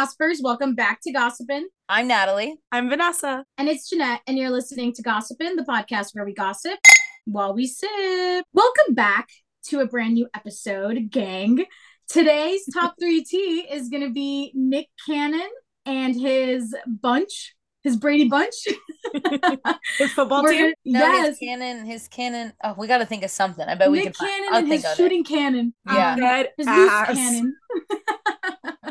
[0.00, 0.42] gossipers.
[0.42, 1.62] Welcome back to Gossipin.
[1.88, 2.56] I'm Natalie.
[2.70, 3.46] I'm Vanessa.
[3.56, 6.78] And it's Jeanette, and you're listening to Gossipin, the podcast where we gossip
[7.24, 8.44] while we sip.
[8.52, 9.30] Welcome back
[9.68, 11.64] to a brand new episode, gang.
[12.10, 15.48] Today's top three T is going to be Nick Cannon
[15.86, 18.52] and his bunch, his Brady bunch.
[19.98, 20.60] his football We're team.
[20.60, 21.26] gonna- No, yes.
[21.28, 22.52] his cannon, his cannon.
[22.62, 23.66] Oh, we got to think of something.
[23.66, 24.12] I bet we Nick can.
[24.12, 25.72] find- Cannon I'll and think his of shooting cannon.
[25.90, 26.16] Yeah.
[26.16, 27.56] Dead his loose cannon.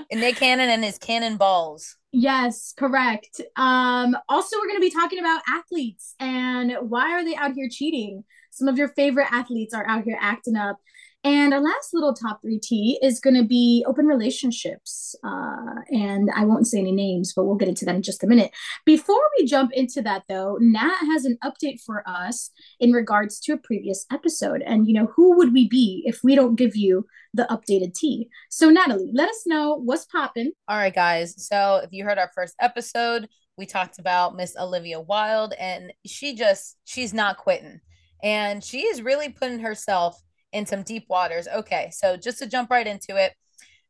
[0.09, 0.18] it.
[0.18, 1.98] Nick Cannon and his cannon balls.
[2.12, 3.41] Yes, correct.
[3.58, 7.68] Um, also, we're going to be talking about athletes and why are they out here
[7.70, 8.23] cheating?
[8.52, 10.77] Some of your favorite athletes are out here acting up.
[11.25, 15.15] And our last little top three T is going to be open relationships.
[15.23, 18.27] Uh, and I won't say any names, but we'll get into that in just a
[18.27, 18.51] minute.
[18.85, 23.53] Before we jump into that, though, Nat has an update for us in regards to
[23.53, 24.61] a previous episode.
[24.61, 28.29] And, you know, who would we be if we don't give you the updated T?
[28.51, 30.51] So, Natalie, let us know what's popping.
[30.67, 31.34] All right, guys.
[31.43, 36.35] So if you heard our first episode, we talked about Miss Olivia Wilde, and she
[36.35, 37.79] just she's not quitting,
[38.21, 40.21] and she is really putting herself
[40.55, 41.48] in some deep waters.
[41.48, 43.34] Okay, so just to jump right into it,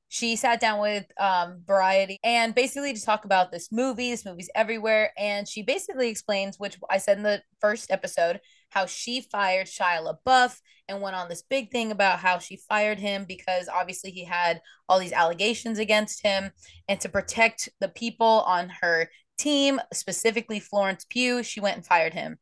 [0.07, 4.11] she sat down with um, Variety and basically to talk about this movie.
[4.11, 8.87] This movie's everywhere, and she basically explains, which I said in the first episode, how
[8.87, 13.25] she fired Shia LaBeouf and went on this big thing about how she fired him
[13.27, 16.51] because obviously he had all these allegations against him,
[16.87, 22.13] and to protect the people on her team, specifically Florence Pugh, she went and fired
[22.13, 22.37] him.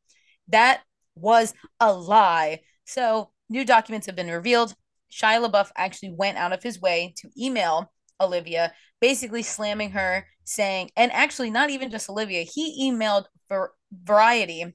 [0.47, 0.81] That
[1.16, 2.61] was a lie.
[2.85, 4.73] So new documents have been revealed.
[5.11, 10.89] Shia LaBeouf actually went out of his way to email Olivia, basically slamming her, saying,
[10.95, 14.73] and actually not even just Olivia, he emailed for Variety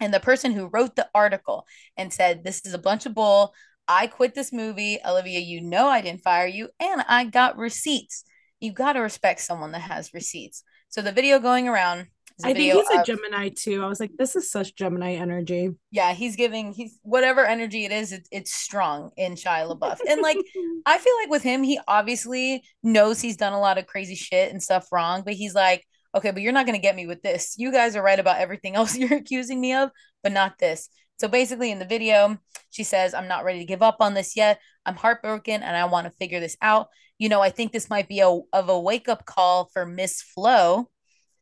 [0.00, 3.54] and the person who wrote the article and said, This is a bunch of bull.
[3.86, 4.98] I quit this movie.
[5.04, 8.24] Olivia, you know I didn't fire you, and I got receipts.
[8.60, 10.62] You got to respect someone that has receipts.
[10.88, 12.08] So the video going around
[12.44, 13.82] I think he's a Gemini too.
[13.82, 15.70] I was like, this is such Gemini energy.
[15.90, 19.98] yeah, he's giving he's whatever energy it is, it, it's strong in Shia LaBeouf.
[20.08, 20.38] And like
[20.86, 24.50] I feel like with him, he obviously knows he's done a lot of crazy shit
[24.50, 27.54] and stuff wrong, but he's like, okay, but you're not gonna get me with this.
[27.58, 29.90] You guys are right about everything else you're accusing me of,
[30.22, 30.88] but not this.
[31.20, 32.38] So basically, in the video,
[32.70, 34.58] she says, I'm not ready to give up on this yet.
[34.86, 36.88] I'm heartbroken and I want to figure this out.
[37.18, 40.22] You know, I think this might be a of a wake up call for Miss
[40.22, 40.88] Flo,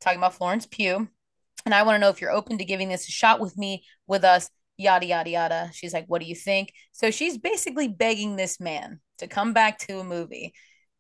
[0.01, 1.09] talking about Florence Pugh.
[1.65, 3.85] And I want to know if you're open to giving this a shot with me,
[4.07, 5.71] with us, yada, yada, yada.
[5.73, 6.73] She's like, What do you think?
[6.93, 10.55] So she's basically begging this man to come back to a movie.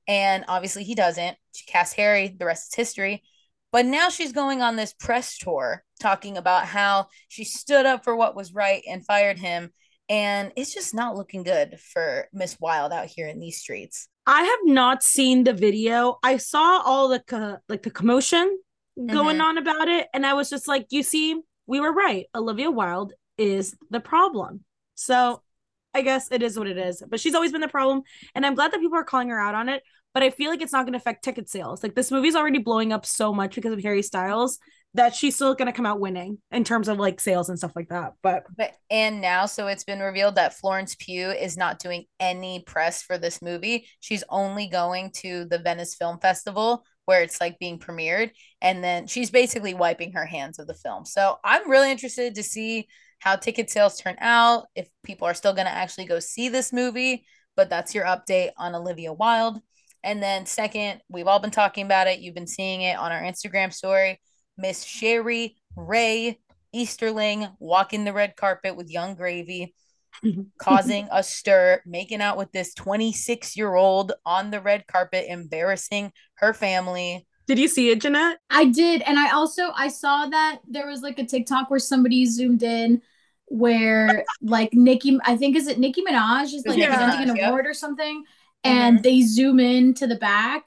[0.06, 1.37] And obviously he doesn't.
[1.54, 3.22] She cast Harry, the rest is history.
[3.70, 8.16] But now she's going on this press tour talking about how she stood up for
[8.16, 9.70] what was right and fired him.
[10.08, 14.08] And it's just not looking good for Miss Wilde out here in these streets.
[14.26, 16.19] I have not seen the video.
[16.22, 18.58] I saw all the co- like the commotion
[19.06, 19.42] going Mhm.
[19.44, 22.26] on about it, and I was just like, you see, we were right.
[22.34, 24.64] Olivia Wilde is the problem.
[24.94, 25.42] So
[25.94, 27.03] I guess it is what it is.
[27.08, 28.03] But she's always been the problem,
[28.34, 29.82] and I'm glad that people are calling her out on it.
[30.14, 31.82] But I feel like it's not going to affect ticket sales.
[31.82, 34.58] Like this movie's already blowing up so much because of Harry Styles
[34.94, 37.72] that she's still going to come out winning in terms of like sales and stuff
[37.76, 38.14] like that.
[38.22, 42.60] But But and now, so it's been revealed that Florence Pugh is not doing any
[42.66, 43.87] press for this movie.
[44.00, 48.30] She's only going to the Venice Film Festival where it's like being premiered,
[48.60, 51.06] and then she's basically wiping her hands of the film.
[51.06, 52.86] So I'm really interested to see
[53.19, 56.70] how ticket sales turn out, if people are still going to actually go see this
[56.70, 57.24] movie.
[57.56, 59.58] But that's your update on Olivia Wilde.
[60.04, 62.20] And then second, we've all been talking about it.
[62.20, 64.20] You've been seeing it on our Instagram story.
[64.58, 66.38] Miss Sheri Ray
[66.75, 69.75] Easterling walking the red carpet with Yung Gravy,
[70.58, 76.12] causing a stir, making out with this 26 year old on the red carpet, embarrassing
[76.34, 77.26] her family.
[77.46, 78.38] did you see it, Jeanette?
[78.50, 82.26] I did, and I also I saw that there was like a TikTok where somebody
[82.26, 83.02] zoomed in
[83.50, 87.36] where like Nicki, I think is it Nicki Minaj is like Nicki presenting Minaj, an
[87.36, 87.48] yep.
[87.48, 88.25] award or something,
[88.64, 89.02] and mm-hmm.
[89.02, 90.64] they zoom in to the back.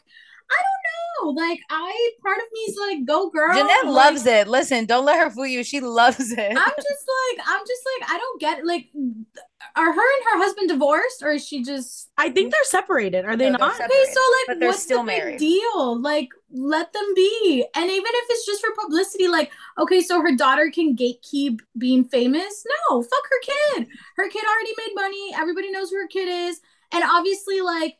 [0.50, 0.81] I don't
[1.24, 3.54] know, like I part of me is like, go girl.
[3.54, 4.48] Jeanette like, loves it.
[4.48, 5.64] Listen, don't let her fool you.
[5.64, 6.40] She loves it.
[6.40, 7.06] I'm just
[7.38, 8.66] like I'm just like I don't get it.
[8.66, 8.90] Like,
[9.76, 13.26] are her and her husband divorced, or is she just I think they're separated.
[13.26, 13.76] Are they No, they're not?
[13.76, 15.40] Okay, so like, what's still the big married.
[15.40, 16.02] deal?
[16.02, 17.66] Like, let them be.
[17.76, 22.04] And even if it's just for publicity, like, okay, so her daughter can gatekeep being
[22.04, 22.66] famous.
[22.90, 23.88] No, fuck her kid.
[24.18, 25.34] Her kid already made money.
[25.36, 26.60] Everybody knows who her kid is.
[26.94, 27.98] And obviously, like,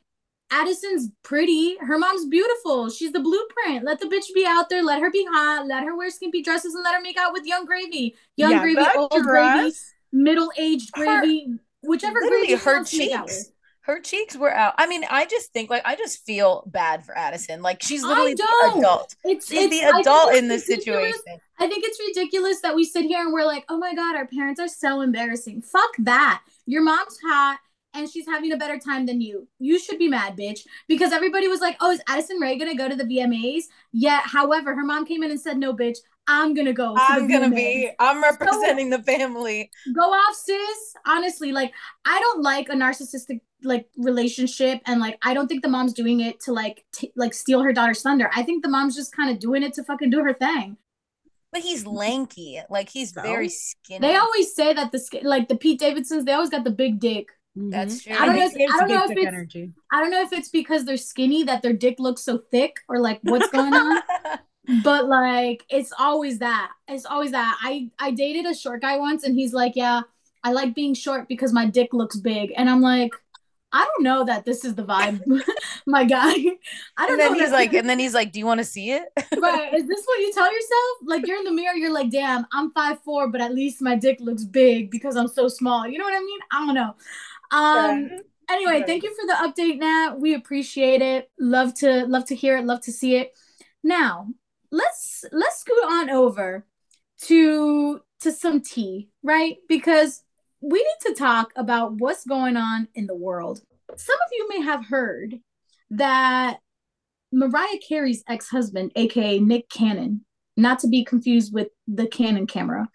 [0.52, 1.78] Addison's pretty.
[1.78, 2.90] Her mom's beautiful.
[2.90, 3.86] She's the blueprint.
[3.86, 4.84] Let the bitch be out there.
[4.84, 5.66] Let her be hot.
[5.66, 8.16] Let her wear skimpy dresses and let her make out with young gravy.
[8.36, 9.74] Young Yeah, gravy, old gravy,
[10.12, 13.52] middle aged Her- gravy, whichever gravy her wants to make out cheeks.
[13.82, 14.74] her cheeks were out.
[14.78, 17.62] I mean, I just think like I just feel bad for Addison.
[17.62, 19.16] Like she's literally the adult.
[19.24, 21.20] It's She's it's the adult in this situation.
[21.60, 24.28] I think it's ridiculous that we sit here and we're like, oh my God, our
[24.28, 25.62] parents are so embarrassing.
[25.62, 26.42] Fuck that.
[26.66, 27.60] Your mom's hot
[27.94, 29.48] and she's having a better time than you.
[29.60, 30.62] You should be mad, bitch.
[30.88, 33.64] Because everybody was like, oh, is Addison Rae gonna go to the VMAs?
[33.92, 35.98] Yet, however, her mom came in and said, no, bitch,
[36.28, 36.96] I'm gonna go.
[36.96, 37.56] To I'm the gonna VMAs.
[37.56, 37.92] be.
[38.00, 39.70] I'm representing the family.
[39.94, 40.94] Go off, sis.
[41.06, 41.74] Honestly, like,
[42.06, 46.20] I don't like a narcissistic like relationship and like I don't think the mom's doing
[46.22, 48.28] it to like t- like steal her daughter's thunder.
[48.36, 50.78] I think the mom's just kind of doing it to fucking do her thing.
[51.52, 52.60] But he's lanky.
[52.72, 53.22] Like he's So?
[53.22, 54.00] very skinny.
[54.08, 57.00] They always say that the sk- like the Pete Davidsons, they always got the big
[57.00, 57.28] dick.
[57.56, 58.14] That's mm-hmm.
[58.14, 58.24] true.
[58.24, 59.74] I don't know if- I don't know if it's- energy.
[59.92, 63.00] I don't know if it's because they're skinny that their dick looks so thick or
[63.00, 64.02] like what's going on,
[64.84, 66.72] but like it's always that.
[66.88, 67.58] It's always that.
[67.62, 70.02] I I dated a short guy once and he's like, "Yeah,
[70.44, 73.12] I like being short because my dick looks big." And I'm like,
[73.74, 75.22] "I don't know that this is the vibe,
[75.86, 77.40] my guy." I don't and then know.
[77.40, 79.04] he's like, and then he's like, "Do you want to see it?"
[79.42, 80.98] right, is this what you tell yourself?
[81.06, 83.96] Like you're in the mirror, you're like, "Damn, I'm five four, but at least my
[83.96, 86.40] dick looks big because I'm so small." You know what I mean?
[86.52, 86.96] I don't know.
[87.52, 88.10] Um
[88.50, 90.20] anyway thank you for the update nat.
[90.20, 91.30] We appreciate it.
[91.40, 93.32] Love to love to hear it love to see it.
[93.84, 94.28] Now
[94.72, 96.66] let's let's scoot on over
[97.24, 99.58] to to some tea right?
[99.68, 100.24] Because
[100.62, 103.62] we need to talk about what's going on in the world.
[103.96, 105.40] Some of you may have heard
[105.92, 106.60] that
[107.34, 110.26] mariah carey's ex-husband aka nick cannon
[110.58, 112.90] not to be confused with the canon camera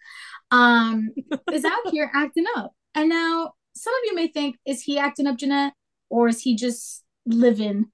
[0.51, 1.09] um
[1.51, 2.73] is out here acting up.
[2.95, 5.73] And now some of you may think, is he acting up, Jeanette?
[6.09, 7.85] Or is he just living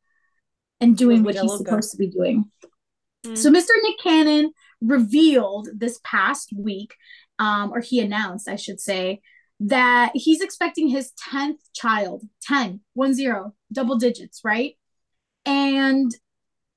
[0.79, 2.45] and doing what he's supposed to be doing?
[3.25, 3.37] Mm.
[3.37, 3.69] So Mr.
[3.81, 4.51] Nick Cannon
[4.81, 6.93] revealed this past week,
[7.39, 9.21] um, or he announced, I should say,
[9.61, 14.75] that he's expecting his 10th child, 10, one zero, double digits, right?
[15.45, 16.13] And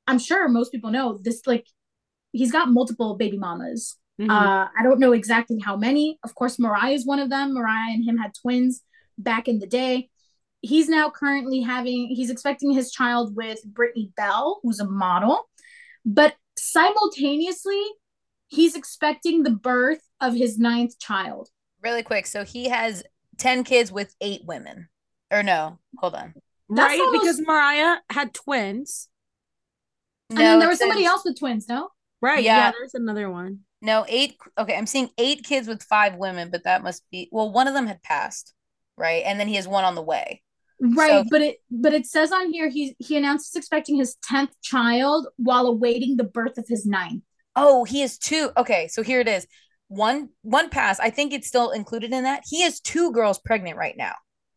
[0.06, 1.66] I'm sure most people know this, like,
[2.32, 3.98] he's got multiple baby mamas.
[4.20, 4.30] Mhm.
[4.30, 6.18] Uh, I don't know exactly how many.
[6.22, 7.52] Of course, Mariah is one of them.
[7.52, 8.82] Mariah and him had twins
[9.18, 10.10] back in the day.
[10.62, 15.48] He's now currently having, he's expecting his child with Brittany Bell, who's a model.
[16.04, 17.82] But simultaneously,
[18.48, 21.48] he's expecting the birth of his ninth child.
[21.82, 22.26] really quick.
[22.26, 23.04] So he has
[23.38, 24.88] ten kids with eight women,
[25.30, 25.78] or no?
[25.98, 26.34] Hold on.
[26.68, 27.00] That's right?
[27.00, 29.08] almost- Because Mariah had twins.
[30.30, 31.90] and then there was somebody says- else with twins, no?
[32.20, 32.42] Right.
[32.42, 32.56] Yeah.
[32.56, 32.72] Yeah.
[32.72, 33.60] there's another one.
[33.82, 34.36] No, eight.
[34.58, 37.52] Okay, I'm seeing eight kids with five women, but that must be well.
[37.52, 38.52] One of them had passed,
[38.96, 39.22] right?
[39.26, 40.42] And then he has one on the way.
[40.80, 44.16] Right, So- but it but it says on here he he announced he's expecting his
[44.30, 47.22] 10th child while awaiting the birth of his ninth.
[47.54, 48.50] Oh, he has two.
[48.56, 49.46] Okay, so here it is.
[49.88, 51.00] One one pass.
[51.00, 52.42] I think it's still included in that.
[52.46, 54.12] He has two girls pregnant right now.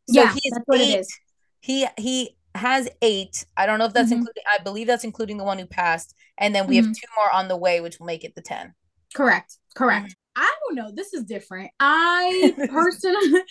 [0.09, 1.00] So Yeah, he has that's what it eight.
[1.00, 1.19] is.
[1.62, 3.45] He he has eight.
[3.56, 4.18] I don't know if that's Mhm.
[4.18, 4.44] including.
[4.51, 6.94] I believe that's including the one who passed, and then we have Mhm.
[6.95, 8.74] two more on the way, which will make it the ten.
[9.13, 9.56] Correct.
[9.75, 10.15] Correct.
[10.36, 10.91] I don't know.
[10.91, 11.71] This is different.
[11.80, 13.44] I personally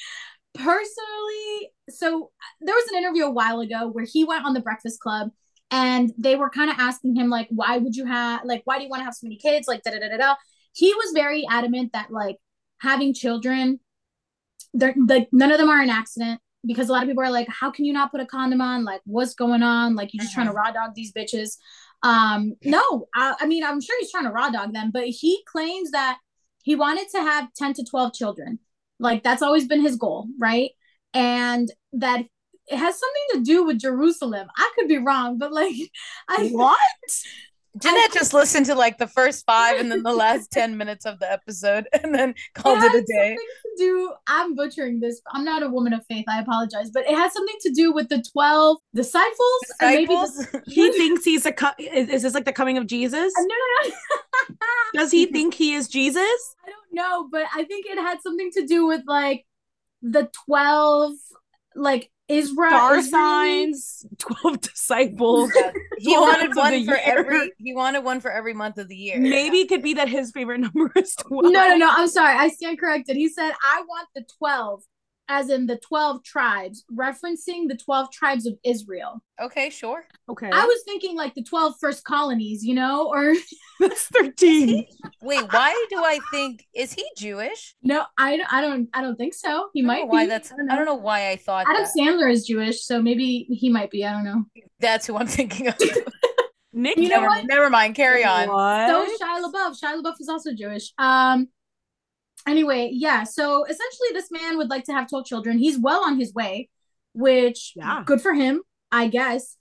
[0.58, 5.00] personally so there was an interview a while ago where he went on the Breakfast
[5.00, 5.30] Club
[5.70, 8.84] and they were kind of asking him like why would you have like why do
[8.84, 9.68] you want to have so many kids?
[9.68, 10.34] Like da da da da da.
[10.74, 12.36] He was very adamant that like
[12.80, 13.80] having children
[14.74, 17.48] they're like none of them are an accident because a lot of people are like
[17.48, 18.84] how can you not put a condom on?
[18.84, 19.94] Like what's going on?
[19.94, 21.56] Like you're just trying to raw dog these bitches.
[22.02, 25.42] Um no I, I mean i'm sure he's trying to raw dog them but he
[25.50, 26.18] claims that
[26.62, 28.60] he wanted to have 10 to 12 children
[28.98, 30.70] like that's always been his goal right
[31.14, 32.20] and that
[32.66, 35.74] it has something to do with jerusalem i could be wrong but like
[36.28, 36.78] i What?
[37.80, 41.18] Jeanette just listened to like the first five and then the last 10 minutes of
[41.18, 43.36] the episode and then called has it a day.
[43.36, 47.14] to do i'm butchering this i'm not a woman of faith i apologize but it
[47.16, 50.62] has something to do with the 12 disciples, maybe the- Disciples?
[50.66, 51.52] He thinks he's a.
[51.52, 53.32] Co- is, is this like the coming of Jesus?
[53.36, 54.54] no no no
[54.94, 56.22] Does he think he is Jesus?
[56.66, 59.44] I don't know, but I think it had something to do with like
[60.02, 61.12] the 12
[61.74, 63.10] like Israel Star Israeli-
[63.72, 65.50] signs, twelve disciples.
[65.98, 67.00] he Twelve wanted one for year.
[67.04, 69.18] every he wanted one for every month of the year.
[69.18, 71.44] Maybe it could be that his favorite number is twelve.
[71.52, 71.88] No, no, no.
[71.90, 72.36] I'm sorry.
[72.36, 73.16] I stand corrected.
[73.16, 74.82] He said, I want the 12,
[75.28, 79.22] as in the 12 tribes, referencing the 12 tribes of Israel.
[79.40, 80.04] Okay, sure.
[80.28, 83.34] Okay, I was thinking like the 12 first colonies, you know, or
[83.80, 84.86] that's thirteen.
[85.22, 87.74] Wait, why do I think is he Jewish?
[87.82, 89.68] no, I, I don't, I don't think so.
[89.74, 90.30] He I might know why be.
[90.30, 91.92] that's I I don't know why I thought Adam that.
[91.96, 94.04] Sandler is Jewish, so maybe he might be.
[94.04, 94.44] I don't know.
[94.80, 95.76] That's who I'm thinking of.
[96.72, 97.44] Nick, You know never, what?
[97.46, 98.48] never mind, carry on.
[98.48, 98.88] What?
[98.88, 99.80] So is Shia LaBeouf.
[99.82, 100.92] Shia LaBeouf is also Jewish.
[100.98, 101.48] Um.
[102.46, 103.24] Anyway, yeah.
[103.24, 105.58] So essentially, this man would like to have twelve children.
[105.58, 106.68] He's well on his way.
[107.14, 108.02] which Yeah.
[108.06, 109.56] good for him, I guess.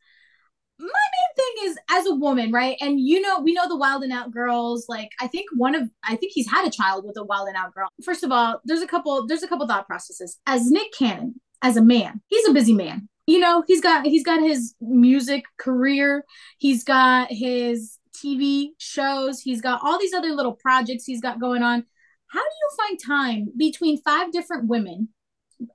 [0.79, 2.77] My main thing is as a woman, right?
[2.79, 4.85] And you know, we know the Wild and Out girls.
[4.87, 7.57] Like, I think one of, I think he's had a child with a Wild and
[7.57, 7.87] Out girl.
[8.03, 10.37] First of all, there's a couple, there's a couple thought processes.
[10.45, 13.09] As Nick Cannon, as a man, he's a busy man.
[13.25, 16.23] You know, he's got he's got his music career,
[16.59, 21.63] he's got his TV shows, he's got all these other little projects he's got going
[21.63, 21.85] on.
[22.29, 25.09] How do you find time between five different women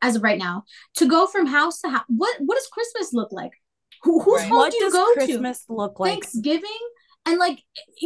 [0.00, 0.64] as of right now
[0.96, 2.04] to go from house to house?
[2.08, 3.52] What what does Christmas look like?
[4.02, 4.48] Who, whose Right.
[4.48, 6.10] home What do you does go Christmas look like?
[6.10, 6.70] Thanksgiving
[7.26, 7.62] and like,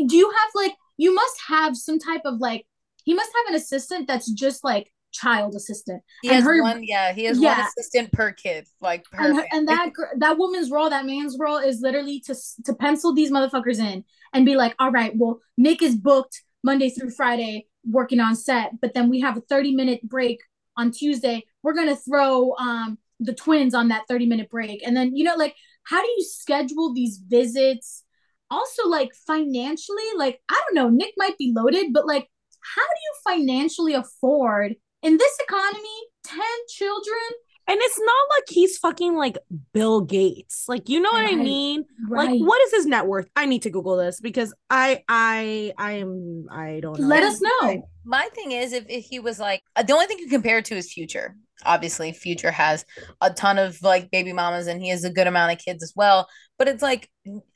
[0.06, 2.66] do you have like you must have some type of like
[3.04, 6.82] he must have an assistant that's just like child assistant He And has her- one,
[6.82, 8.66] yeah, he has one assistant per kid.
[8.80, 12.34] Like and, her, and that that woman's role, that man's role, is literally to
[12.64, 16.90] to pencil these motherfuckers in and be like, all right, well, Nick is booked Monday
[16.90, 20.40] through Friday working on set, but then we have a thirty minute break
[20.76, 21.44] on Tuesday.
[21.62, 25.37] We're gonna throw um the twins on that thirty minute break, and then you know,
[25.37, 25.54] like,
[25.85, 28.02] how do you schedule these visits?
[28.50, 32.28] Also, like financially, like I don't know, Nick might be loaded, but like,
[32.75, 37.26] how do you financially afford in this economy ten children?
[37.68, 39.38] And it's not like he's fucking like
[39.73, 40.66] Bill Gates.
[40.68, 41.85] Like, you know what I mean?
[42.08, 42.30] Right.
[42.30, 43.28] Like, what is his net worth?
[43.35, 47.06] I need to Google this because I, I, I am, I don't know.
[47.06, 47.88] Let us know.
[48.04, 50.76] My thing is, if, if he was like, uh, the only thing you compare to
[50.76, 51.35] is Future.
[51.64, 52.85] Obviously, Future has
[53.20, 55.92] a ton of like baby mamas, and he has a good amount of kids as
[55.96, 56.28] well.
[56.58, 57.11] But it's like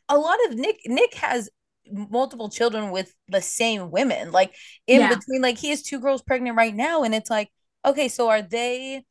[0.09, 0.81] a lot of Nick.
[0.87, 1.51] Nick has
[1.87, 4.33] multiple children with the same women.
[4.33, 4.57] Like
[4.89, 5.15] in Yeah.
[5.15, 7.49] between, like he has two girls pregnant right now, and it's like,
[7.87, 9.05] okay, so are they?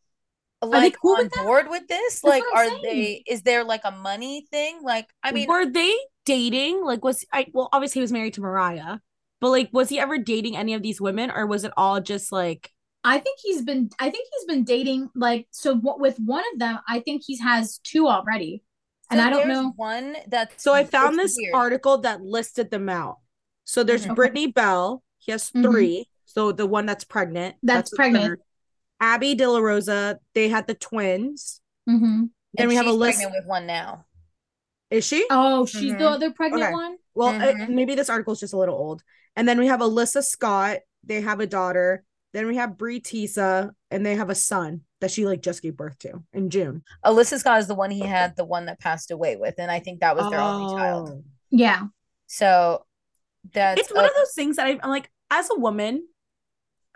[0.62, 1.44] They Like cool on with that?
[1.44, 2.22] board with this?
[2.22, 2.82] That's like, are saying.
[2.84, 3.24] they?
[3.28, 4.80] Is there like a money thing?
[4.84, 6.84] Like, I mean, were they dating?
[6.84, 7.48] Like, was I?
[7.54, 9.00] Well, obviously he was married to Mariah,
[9.40, 12.32] but like, was he ever dating any of these women, or was it all just
[12.32, 12.72] like?
[13.04, 13.90] I think he's been.
[14.00, 15.76] I think he's been dating like so.
[15.76, 18.62] w- With one of them, I think he has two already,
[19.10, 19.72] and I don't know.
[19.78, 21.56] one that's So I found this weird.
[21.56, 23.20] article that listed them out.
[23.64, 24.16] So there's Mhm.
[24.16, 25.04] Brittany Bell.
[25.20, 25.64] He has Mhm.
[25.64, 27.56] 3 So the one that's pregnant.
[27.64, 28.40] That's the pregnant.
[29.00, 29.06] Third.
[29.06, 30.20] Abby De La Rosa.
[30.34, 31.62] They had the twins.
[31.88, 33.24] hmm Then And we have a list.
[33.24, 34.06] with one now.
[34.92, 35.26] Is she?
[35.30, 36.12] Oh, she's the Mhm.
[36.16, 36.72] other pregnant Okay.
[36.74, 36.98] one.
[37.14, 37.70] Well, uh, Mhm.
[37.70, 39.04] maybe this article is just a little old.
[39.36, 40.80] And then we have Alyssa Scott.
[41.04, 42.04] They have a daughter.
[42.34, 45.78] Then we have Bre Tiesi, and they have a son that she like just gave
[45.78, 46.84] birth to in June.
[47.06, 49.80] Alyssa Scott is the one he had, the one that passed away with, and I
[49.80, 51.10] think that was their only child.
[51.10, 51.24] Oh.
[51.52, 51.84] Yeah,
[52.28, 52.86] So
[53.54, 56.08] that's It's one a- of those things that I, I'm like, as a woman,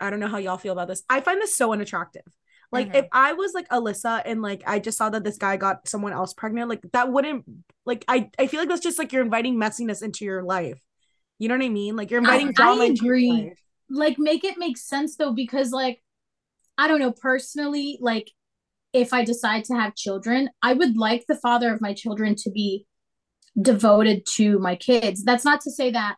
[0.00, 1.02] I don't know how y'all feel about this.
[1.08, 2.24] I find this so unattractive.
[2.72, 2.96] Like Mhm.
[2.96, 6.12] if I was like Alyssa and like I just saw that this guy got someone
[6.12, 7.44] else pregnant, like that wouldn't
[7.86, 10.80] like I I feel like that's just like you're inviting messiness into your life.
[11.38, 11.94] You know what I mean?
[11.96, 13.52] Like you're inviting I drama your agree.
[13.90, 16.02] like make it make sense though, because like
[16.76, 18.32] I don't know personally, like
[18.92, 22.50] if I decide to have children, I would like the father of my children to
[22.50, 22.86] be
[23.60, 25.22] devoted to my kids.
[25.22, 26.16] That's not to say that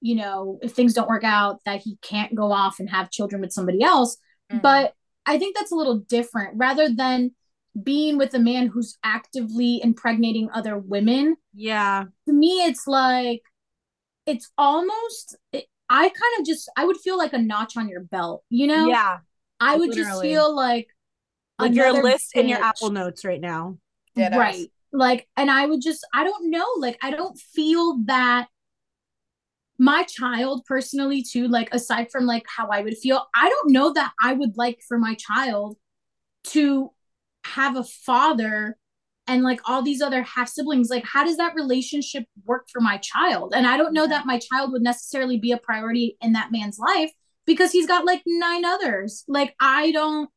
[0.00, 3.40] you know if things don't work out that he can't go off and have children
[3.40, 4.16] with somebody else
[4.52, 4.62] Mhm.
[4.62, 4.94] but
[5.26, 7.32] I think that's a little different rather than
[7.80, 11.36] being with a man who's actively impregnating other women.
[11.54, 12.06] Yeah.
[12.26, 13.42] To me, it's like,
[14.26, 18.00] it's almost, it, I kind of just, I would feel like a notch on your
[18.00, 18.88] belt, you know?
[18.88, 19.18] Yeah.
[19.60, 20.88] I would just feel like,
[21.60, 22.60] Like your another list in your.
[22.60, 23.76] Apple Notes right now.
[24.16, 24.38] Dead ass.
[24.38, 24.72] right.
[24.92, 28.48] Like, and I would just, I don't know, like, I don't feel that
[29.80, 33.92] my child personally too like aside from like how i would feel i don't know
[33.92, 35.76] that i would like for my child
[36.44, 36.90] to
[37.44, 38.76] have a father
[39.26, 40.90] and like all these other half siblings.
[40.90, 43.52] Like how does that relationship work for my child?
[43.54, 46.78] And i don't know that my child would necessarily be a priority in that man's
[46.78, 47.10] life
[47.46, 49.24] because he's got like nine others.
[49.28, 50.28] Like i don't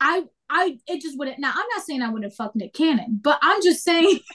[0.00, 3.38] i i it just wouldn't now i'm not saying i wouldn't fuck nick cannon but
[3.42, 4.18] i'm just saying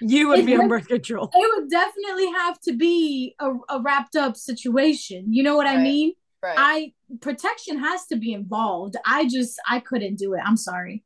[0.00, 1.28] You would be on It- birth control.
[1.34, 5.26] it would definitely have to be a, a wrapped up situation.
[5.34, 6.14] You know what I mean?
[6.42, 6.54] right.
[6.56, 8.96] I protection has to be involved.
[9.06, 10.40] I just I couldn't do it.
[10.44, 11.04] I'm sorry.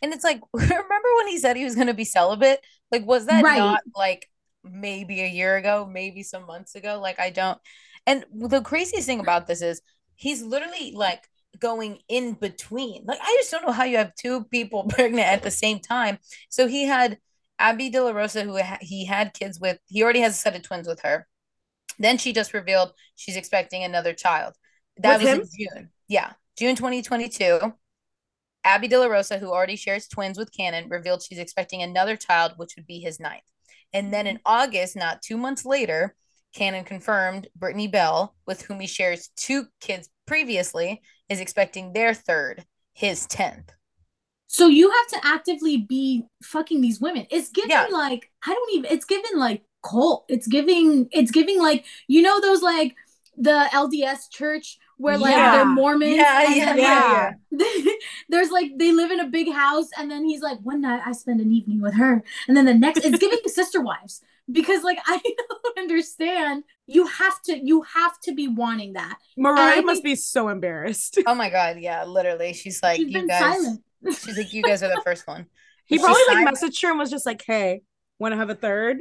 [0.00, 2.60] and it's like, remember when he said he was going to be celibate?
[2.90, 3.58] Like, was that Right.
[3.58, 4.30] not like
[4.62, 6.98] maybe a year ago, maybe some months ago?
[7.02, 7.58] Like, I don't.
[8.06, 9.82] And the craziest thing about this is
[10.16, 11.28] he's literally like
[11.60, 13.04] going in between.
[13.06, 16.18] Like, I just don't know how you have two people pregnant at the same time.
[16.48, 17.18] So he had
[17.58, 19.78] Abby De La Rosa, who ha- he had kids with.
[19.86, 21.26] He already has a set of twins with her.
[21.98, 24.54] Then she just revealed she's expecting another child.
[24.98, 25.90] That With was in June.
[26.08, 27.72] Yeah, June 2022.
[28.64, 32.52] Abby De La Rosa, who already shares twins with Cannon, revealed she's expecting another child,
[32.56, 33.42] which would be his ninth.
[33.92, 34.52] And then in mm-hmm.
[34.52, 36.14] August, not two months later,
[36.54, 42.64] Cannon confirmed Brittany Bell, with whom he shares two kids previously, is expecting their third,
[42.92, 43.70] his 10th.
[44.46, 47.26] So you have to actively be fucking these women.
[47.30, 47.86] It's giving Yeah.
[47.90, 48.90] like I don't even.
[48.92, 50.26] It's giving like cult.
[50.28, 51.08] It's giving.
[51.10, 52.94] It's giving like you know those like
[53.36, 55.56] the LDS church where like Yeah.
[55.56, 56.14] they're Mormons.
[56.14, 57.86] Yeah, yeah, yeah, like,
[58.28, 61.10] there's like they live in a big house, and then he's like, one night I
[61.12, 64.98] spend an evening with her, and then the next it's giving sister wives because like
[65.06, 66.64] I don't understand.
[66.86, 67.58] You have to.
[67.58, 69.18] You have to be wanting that.
[69.36, 71.18] Mariah I must think- be so embarrassed.
[71.26, 72.52] Oh my god, yeah, literally.
[72.52, 73.40] She's like, She's you been guys.
[73.62, 73.80] silent.
[74.18, 75.46] She's like, you guys are the first one.
[75.86, 76.56] He She's probably like silent.
[76.74, 77.82] messaged her and was just like, "Hey,
[78.18, 79.00] want to have a third?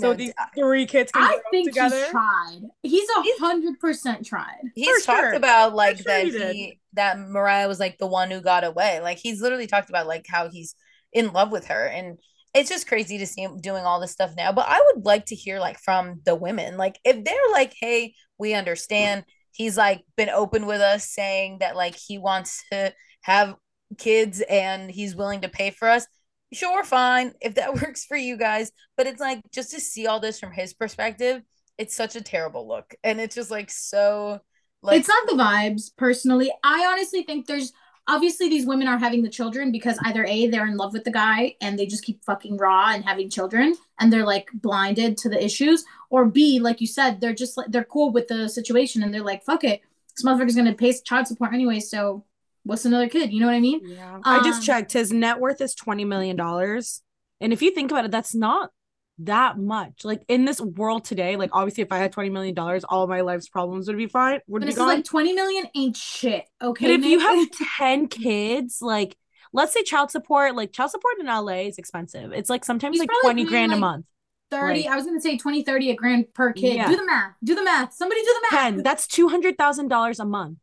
[0.00, 2.60] So No, these d- three kids can I grow up think together." he's tried.
[2.82, 4.62] He's a hundred percent tried.
[4.74, 5.32] He's For talked sure.
[5.34, 9.00] about like sure that he he that Mariah was like the one who got away.
[9.00, 10.74] Like he's literally talked about like how he's
[11.12, 12.16] in love with her and
[12.54, 14.52] it's just crazy to see him doing all this stuff now.
[14.52, 16.76] But I would like to hear like from the women.
[16.76, 19.24] Like if they're like, hey, we understand.
[19.52, 23.54] He's like been open with us saying that like he wants to have
[23.98, 26.06] kids and he's willing to pay for us.
[26.52, 28.72] Sure, fine, if that works for you guys.
[28.96, 31.42] But it's like just to see all this from his perspective,
[31.78, 32.94] it's such a terrible look.
[33.04, 34.40] And it's just like so
[34.82, 36.52] like it's not the vibes, personally.
[36.64, 37.72] I honestly think there's
[38.08, 41.10] obviously these women are having the children because either A, they're in love with the
[41.12, 45.28] guy and they just keep fucking raw and having children and they're like blinded to
[45.28, 49.02] the issues, or B, like you said, they're just like they're cool with the situation
[49.02, 49.80] and they're like, fuck it.
[50.16, 52.24] This motherfucker's gonna pay child support anyway, so
[52.64, 53.32] what's another kid?
[53.32, 53.80] You know what I mean?
[53.84, 54.20] Yeah.
[54.24, 54.92] I just Um, checked.
[54.92, 56.38] His net worth is $20 million.
[56.38, 58.70] And if you think about it, that's not
[59.18, 60.04] that much.
[60.04, 63.48] Like in this world today, like obviously if I had $20 million, all my life's
[63.48, 64.88] problems would be fine, would But be it's gone.
[64.88, 66.44] like 20 million ain't shit.
[66.62, 66.86] Okay.
[66.86, 69.16] but if you have 10 kids, like
[69.52, 72.32] let's say child support, like child support in LA is expensive.
[72.32, 74.06] It's like sometimes He's like 20 grand paying, a month.
[74.50, 76.74] 30, like- I was gonna say 20, 30 a grand per kid.
[76.76, 76.88] Yeah.
[76.88, 77.32] Do the math.
[77.44, 77.92] Do the math.
[77.94, 78.62] Somebody do the math.
[78.74, 78.82] 10.
[78.82, 80.58] That's $200,000 a month.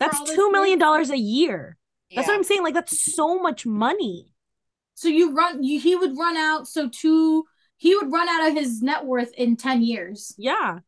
[0.00, 1.76] That's $2 million a year.
[2.14, 2.62] That's what I'm saying.
[2.62, 4.32] Like that's so much money.
[4.98, 7.44] So you run you he would run out so two
[7.76, 10.34] he would run out of his net worth in 10 years.
[10.36, 10.80] Yeah.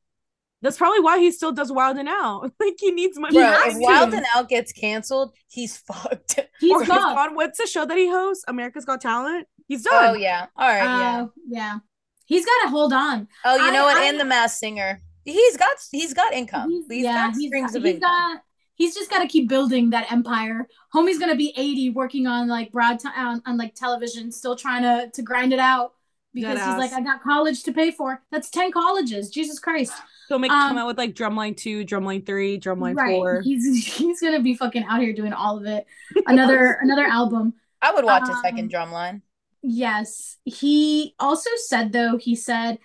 [0.62, 2.53] That's probably why he still does Wild and Out.
[2.61, 3.35] like he needs money.
[3.37, 3.75] Bro, if.
[3.79, 6.40] Wild and Out gets canceled, he's fucked.
[6.59, 7.18] He's Or he's fucked.
[7.18, 8.44] on what's the show that he hosts?
[8.49, 9.46] America's Got Talent.
[9.68, 10.05] He's done.
[10.11, 10.46] Oh yeah.
[10.57, 11.23] All right, yeah.
[11.23, 11.79] Uh, yeah.
[12.27, 13.29] He's got to hold on.
[13.44, 13.96] Oh, you I- know what?
[13.96, 15.01] I- and the Masked Singer.
[15.25, 16.68] He's got he's got income.
[16.70, 18.11] He's, he's yeah, got he's strings got, of he's income.
[18.11, 18.40] got
[18.81, 20.66] he's just got to keep building that empire.
[20.95, 24.57] Homie's going to be 80 working on like broad ti- on, on like television still
[24.57, 25.93] trying to to grind it out
[26.33, 28.23] because he's like I got college to pay for.
[28.33, 29.31] That's 10 colleges.
[29.31, 29.93] Jesus Christ.
[30.29, 33.16] He'll make come Um, out with like Drumline two, Drumline three, Drumline right.
[33.16, 33.40] four.
[33.43, 33.64] He's
[33.97, 35.87] he's going to be fucking out here doing all of it.
[36.27, 37.55] Another another album.
[37.83, 39.23] I would watch a Um, second drumline.
[39.62, 40.38] Yes.
[40.45, 42.79] He also said, though, he said,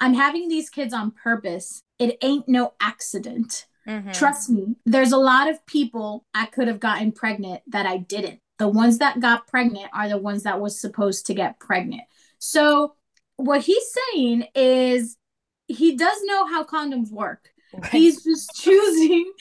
[0.00, 1.82] I'm having these kids on purpose.
[1.98, 3.66] It ain't no accident.
[3.88, 4.12] Mhm.
[4.12, 8.40] Trust me, there's a lot of people I could have gotten pregnant that I didn't.
[8.58, 12.02] The ones that got pregnant are the ones that was supposed to get pregnant.
[12.38, 12.94] So,
[13.36, 15.16] what he's saying is
[15.68, 17.50] he does know how condoms work.
[17.72, 17.92] Right.
[17.92, 19.32] He's just choosing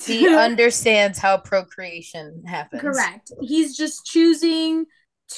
[0.00, 2.82] to he understands how procreation happens.
[2.82, 3.32] Correct.
[3.40, 4.86] He's just choosing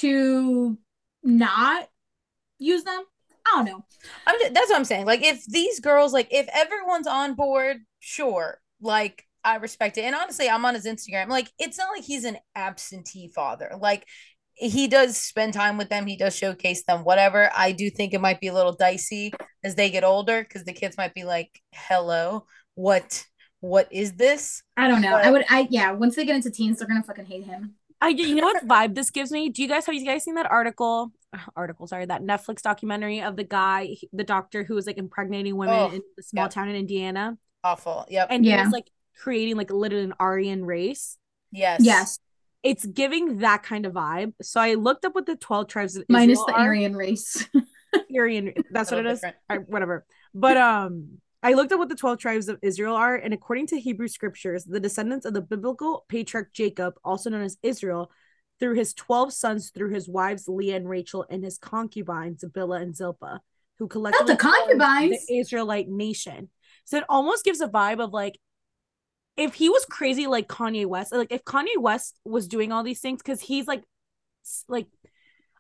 [0.01, 0.77] to
[1.23, 1.89] not
[2.59, 3.05] use them.
[3.53, 3.85] I don't know.
[4.27, 5.07] I'm just, that's what I'm saying.
[5.07, 8.61] Like if these girls, like if everyone's on board, sure.
[8.81, 10.03] Like I respect it.
[10.03, 11.29] And honestly, I'm on his Instagram.
[11.29, 13.73] Like it's not like he's an absentee father.
[13.81, 14.07] Like
[14.55, 16.07] he does spend time with them.
[16.07, 17.05] He does showcase them.
[17.05, 17.51] Whatever.
[17.57, 19.33] I do think it might be a little dicey
[19.65, 23.25] as they get older because the kids might be like, "Hello, what?
[23.61, 25.13] What is this?" I don't know.
[25.13, 25.45] But- I would.
[25.49, 25.93] I yeah.
[25.93, 27.75] Once they get into teens, they're gonna fucking hate him.
[28.01, 29.49] I you know what vibe this gives me?
[29.49, 31.13] Do you guys have you guys seen that article?
[31.57, 35.75] Article, sorry, that Netflix documentary of the guy, the doctor who was like impregnating women
[35.79, 36.51] Oh, in the small yep.
[36.53, 38.07] town in Indiana, Awful.
[38.09, 38.29] Yep.
[38.31, 38.63] and he Yeah.
[38.63, 38.89] was like
[39.23, 41.19] creating like literally an Aryan race.
[41.53, 41.81] yes.
[41.85, 42.19] Yes,
[42.63, 44.33] It's giving that kind of vibe.
[44.43, 46.67] So I looked up what the twelve tribes of minus Israel the are.
[46.69, 47.47] Aryan race.
[48.17, 48.55] Aryan.
[48.71, 49.19] That's what it Little is.
[49.19, 49.37] different.
[49.51, 50.07] All right, whatever.
[50.35, 53.81] But um, I looked up what the twelve tribes of Israel are, and according to
[53.81, 58.11] Hebrew scriptures, the descendants of the biblical patriarch Jacob, also known as Israel,
[58.59, 62.97] through his twelve sons, through his wives Leah and Rachel, and his concubines Bilhah and
[62.97, 63.41] Zilpah,
[63.79, 65.27] who collectively the concubines.
[65.27, 66.51] the Israelite nation.
[66.85, 68.39] So it almost gives a vibe of like.
[69.37, 72.99] If he was crazy like Kanye West, like if Kanye West was doing all these
[72.99, 73.85] things, because he's like,
[74.67, 74.89] like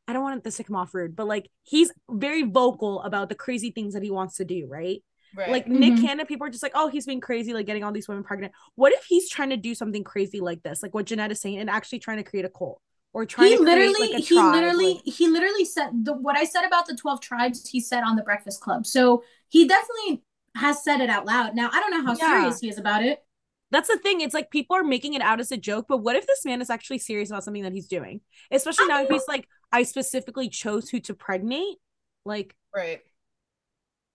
[0.09, 3.37] I don't want this to come off rude, but like he's very vocal about the
[3.37, 5.05] crazy things that he wants to do, right?
[5.37, 5.51] Right.
[5.51, 6.01] Like Nick Mhm.
[6.01, 8.53] Cannon, people are just like, oh, he's being crazy, like getting all these women pregnant.
[8.75, 11.59] What if he's trying to do something crazy like this, like what Jeanette is saying,
[11.59, 12.81] and actually trying to create a cult
[13.13, 15.91] or trying He to create, literally, like, a he tribe, literally, like- he literally said
[16.05, 17.69] the what I said about the twelve tribes.
[17.69, 18.87] He said on the Breakfast Club.
[18.87, 20.23] So he definitely
[20.57, 21.55] has said it out loud.
[21.55, 22.41] Now I don't know how Yeah.
[22.41, 23.23] serious he is about it.
[23.71, 24.23] That's the thing.
[24.23, 26.63] It's like people are making it out as a joke, but what if this man
[26.63, 28.23] is actually serious about something that he's doing?
[28.51, 31.77] Especially now if he's like, I specifically chose who to pregnate.
[32.25, 33.03] Like, Right.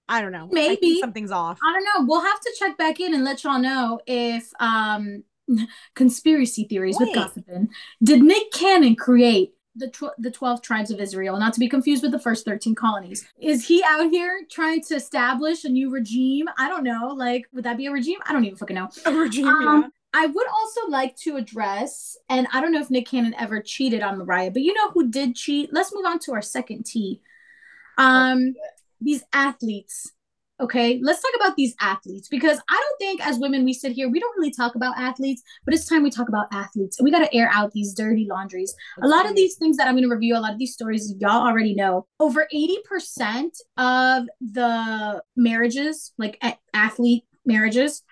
[0.10, 0.48] I don't know.
[0.52, 1.00] Maybe.
[1.00, 1.60] something's off.
[1.64, 2.08] I don't know.
[2.08, 5.24] We'll have to check back in and let y'all know if um
[5.96, 7.16] conspiracy theories with Wait.
[7.16, 7.70] gossiping.
[8.04, 12.04] Did Nick Cannon create the tw- the 12 tribes of Israel, not to be confused
[12.04, 13.26] with the first 13 colonies?
[13.40, 16.48] Is he out here trying to establish a new regime?
[16.58, 17.08] I don't know.
[17.16, 18.20] Like, would that be a regime?
[18.26, 18.90] I don't even fucking know.
[19.06, 19.52] Virginia.
[19.52, 23.62] Um, I would also like to address, and I don't know if Nick Cannon ever
[23.62, 25.74] cheated on Mariah, but you know who did cheat?
[25.74, 27.22] Let's move on to our second T.
[27.98, 28.54] Um,
[29.04, 30.12] these athletes.
[30.62, 34.08] Okay, let's talk about these athletes because I don't think as women we sit here,
[34.08, 36.98] we don't really talk about athletes, but it's time we talk about athletes.
[36.98, 38.74] And we got to air out these dirty laundries.
[39.02, 41.14] a lot of these things that I'm going to review, a lot of these stories,
[41.18, 42.06] y'all already know.
[42.20, 46.42] Over 80% of the marriages, like
[46.74, 48.04] athlete marriages,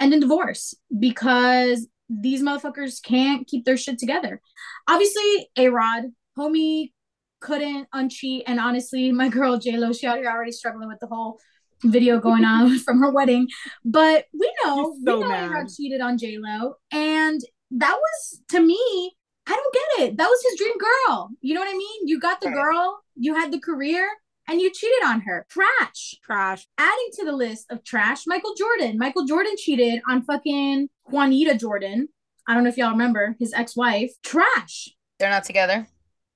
[0.00, 4.40] end in divorce because these motherfuckers can't keep their shit together.
[4.88, 6.04] Obviously, A Rod,
[6.36, 6.92] homie
[7.40, 8.42] couldn't uncheat.
[8.46, 11.38] And honestly, my girl J Lo, she out here already struggling with the whole
[11.82, 13.48] video going on from her wedding.
[13.84, 15.68] But we know, so we know mad.
[15.76, 17.40] Cheated on J Lo, and
[17.72, 19.12] that was to me.
[19.46, 20.16] I don't get it.
[20.16, 21.30] That was his dream girl.
[21.40, 22.06] You know what I mean?
[22.06, 22.54] You got the Right.
[22.54, 24.08] girl, you had the career,
[24.46, 25.44] and you cheated on her.
[25.50, 26.14] Trash.
[26.22, 26.68] trash.
[26.78, 28.96] Adding to the list of trash, Michael Jordan.
[28.98, 32.08] Michael Jordan cheated on fucking Juanita Jordan.
[32.46, 34.12] I don't know if y'all remember his ex-wife.
[34.22, 34.90] Trash.
[35.18, 35.88] They're not together.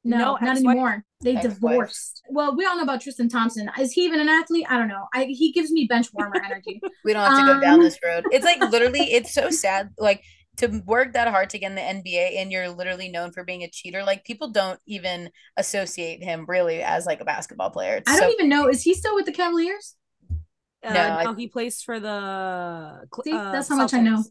[0.04, 1.04] No, No, not anymore.
[1.22, 1.54] They Ex-wife.
[1.54, 2.22] divorced.
[2.28, 3.70] Well, we all know about Tristan Thompson.
[3.78, 4.66] Is he even an athlete?
[4.68, 5.06] I don't know.
[5.14, 6.80] I, he gives me bench warmer energy.
[7.04, 8.24] We don't have to go down Um, this road.
[8.30, 9.90] It's like literally, it's so sad.
[9.98, 10.22] Like
[10.58, 13.62] to work that hard to get in the NBA and you're literally known for being
[13.62, 14.04] a cheater.
[14.04, 17.96] Like people don't even associate him really as like a basketball player.
[17.96, 18.68] It's I don't so- even know.
[18.68, 19.96] Is he still with the Cavaliers?
[20.84, 23.06] Uh, No, I- no, he plays for the.
[23.14, 24.22] Cl- See, uh, that's how much I know.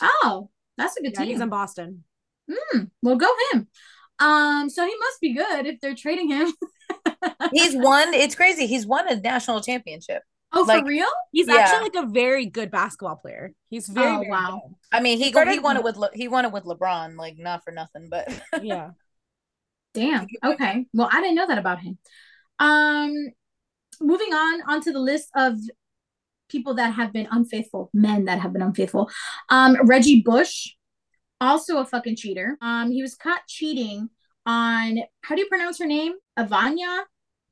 [0.00, 2.04] Oh, that's a good Yeah, he's in Boston.
[2.50, 2.84] Hmm.
[3.02, 3.68] Well, go him.
[4.18, 6.52] Um, so he must be good if they're trading him.
[7.52, 8.14] He's won.
[8.14, 8.66] It's crazy.
[8.66, 10.22] He's won a national championship.
[10.52, 11.06] Oh, Like- for real?
[11.32, 11.56] He's Yeah.
[11.56, 13.52] actually like a very good basketball player.
[13.70, 14.60] He's very, Oh, very wow.
[14.92, 17.64] I mean, he he won it with Le- he won it with LeBron, like not
[17.64, 18.28] for nothing, but.
[18.62, 18.90] Yeah.
[19.94, 20.26] Damn.
[20.44, 20.86] Okay.
[20.94, 21.98] Well, I didn't know that about him.
[22.58, 23.14] Um,
[24.00, 25.58] moving on onto the list of
[26.48, 29.10] people that have been unfaithful, men that have been unfaithful.
[29.50, 30.68] Um, Reggie Bush,
[31.42, 32.56] also a fucking cheater.
[32.60, 34.08] Um, he was caught cheating
[34.46, 36.14] on how do you pronounce her name?
[36.38, 37.02] Avanya,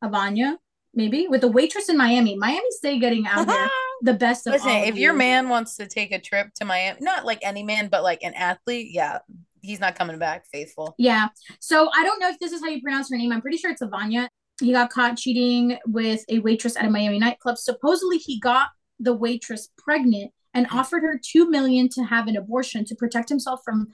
[0.02, 0.56] Avanya,
[0.94, 2.36] maybe with a waitress in Miami.
[2.36, 3.68] Miami stay getting out here
[4.02, 5.18] the best of listen, if your you.
[5.18, 8.34] man wants to take a trip to Miami, not like any man, but like an
[8.34, 9.18] athlete, yeah,
[9.62, 10.94] he's not coming back faithful.
[10.98, 11.28] Yeah.
[11.60, 13.32] So I don't know if this is how you pronounce her name.
[13.32, 14.28] I'm pretty sure it's Avanya.
[14.60, 17.56] He got caught cheating with a waitress at a Miami nightclub.
[17.56, 20.78] Supposedly he got the waitress pregnant and mm-hmm.
[20.78, 23.88] offered her two million to have an abortion to protect himself from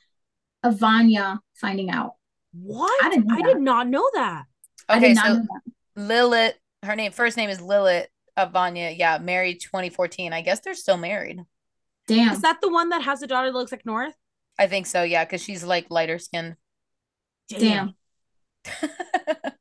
[0.64, 2.12] Avanya finding out.
[2.52, 3.04] What?
[3.04, 3.54] I didn't know I that.
[3.54, 4.44] did not know that.
[4.88, 6.02] I Okay, did not so know that.
[6.02, 8.96] Lilith, her name first name is Lilith Avanya.
[8.96, 10.32] Yeah, married 2014.
[10.32, 11.40] I guess they're still married.
[12.06, 12.32] Damn.
[12.32, 14.14] Is that the one that has a daughter that looks like North?
[14.58, 15.02] I think so.
[15.02, 16.56] Yeah, because she's like lighter skinned.
[17.48, 17.94] Damn.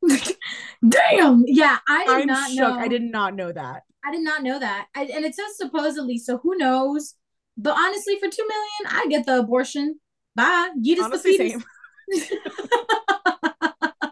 [0.88, 1.44] Damn.
[1.48, 2.60] Yeah, I did I'm not shook.
[2.60, 2.80] know.
[2.80, 3.84] I did not know that.
[4.06, 4.88] I did not know that.
[4.96, 7.16] I, and it says supposedly, so who knows?
[7.58, 10.00] But honestly, for two million, I get the abortion.
[10.36, 10.72] Bye.
[10.84, 11.54] Get us the fetus.
[11.54, 12.40] same.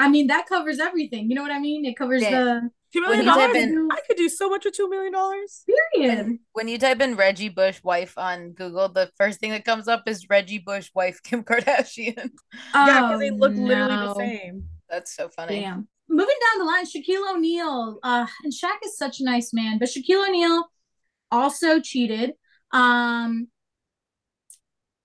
[0.00, 1.28] I mean, that covers everything.
[1.28, 1.84] You know what I mean?
[1.84, 2.30] It covers Yeah.
[2.30, 3.62] the Two When million you type dollars.
[3.64, 5.64] in- I could do so much with two million dollars.
[5.94, 6.16] period.
[6.18, 9.88] when, when you type in Reggie Bush wife on Google, the first thing that comes
[9.88, 12.30] up is Reggie Bush wife Kim Kardashian.
[12.74, 14.18] yeah, Oh, because they look literally the oh.
[14.18, 14.64] same.
[14.88, 15.60] That's so funny.
[15.60, 15.86] Damn.
[16.08, 17.98] Moving down the line, Shaquille O'Neal.
[18.02, 20.64] Uh, and Shaq is such a nice man, but Shaquille O'Neal
[21.30, 22.32] also cheated.
[22.72, 23.48] Um,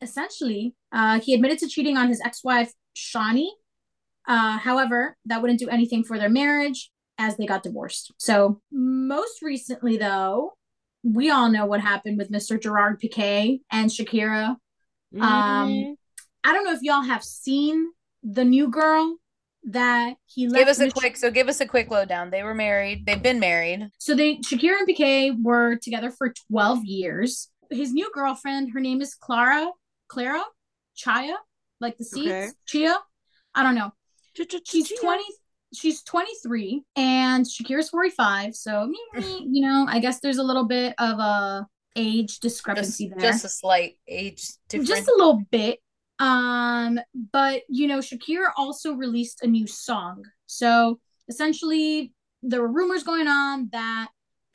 [0.02, 3.50] essentially, uh, he admitted to cheating on his ex-wife Shaunie.
[4.28, 8.12] Uh, however, that wouldn't do anything for their marriage as they got divorced.
[8.18, 10.54] So most recently, though,
[11.04, 12.62] we all know what happened with Mr.
[12.62, 14.56] Gerard Piqué and Shakira.
[15.20, 15.96] Um, Mhm.
[16.46, 17.92] I don't know if y'all have seen
[18.24, 19.18] the new girl
[19.66, 20.60] that he left.
[20.60, 22.30] Give us a Mich- quick so give us a quick lowdown.
[22.30, 23.06] They were married.
[23.06, 23.90] They've been married.
[23.98, 27.50] So they Shakira and Piqué were together for 12 years.
[27.72, 29.70] His new girlfriend, her name is Clara,
[30.08, 30.44] Clara,
[30.98, 31.36] Chaya,
[31.80, 32.50] like the seeds, Okay.
[32.68, 32.98] Chia.
[33.56, 33.92] I don't know.
[34.66, 35.24] She's 20
[35.76, 38.56] she's 23 and Shakira's 45.
[38.56, 42.42] So meh, meh, you know, I guess there's a little bit of a age Just,
[42.42, 43.20] discrepancy there.
[43.20, 44.90] just a slight age difference.
[44.90, 45.80] just a little bit
[46.24, 47.00] um
[47.32, 53.28] but you know shakira also released a new song so essentially there were rumors going
[53.28, 54.08] on that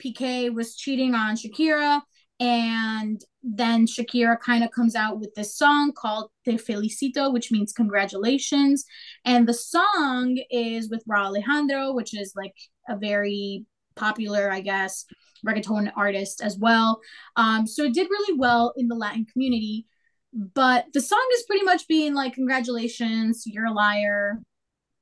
[0.03, 2.01] Piqué was cheating on shakira
[2.39, 7.73] And then Shakira kind of comes out with this song called Te Felicito, which means
[7.73, 8.85] congratulations.
[9.25, 12.55] And the song is with Rauw Alejandro, which is like
[12.87, 15.05] a very popular, I guess,
[15.45, 17.01] reggaeton artist as well.
[17.35, 19.85] Um, so it did really well in the Latin community.
[20.33, 24.39] But the song is pretty much being like, congratulations, you're a liar.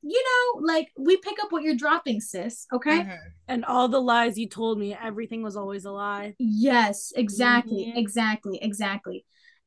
[0.02, 2.66] You know, like we pick up what you're dropping, sis.
[2.74, 3.02] Okay.
[3.04, 3.18] Mhm.
[3.50, 6.36] And all the lies you told me, everything was always a lie.
[6.40, 7.98] Yes, exactly, Mhm.
[7.98, 9.26] exactly, exactly.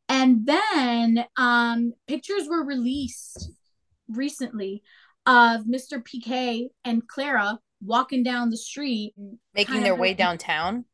[0.09, 3.51] And then um pictures were released
[4.09, 4.83] recently
[5.27, 6.03] of Mr.
[6.03, 9.15] Piqué and Clara walking down the street,
[9.55, 10.85] Making their of way downtown.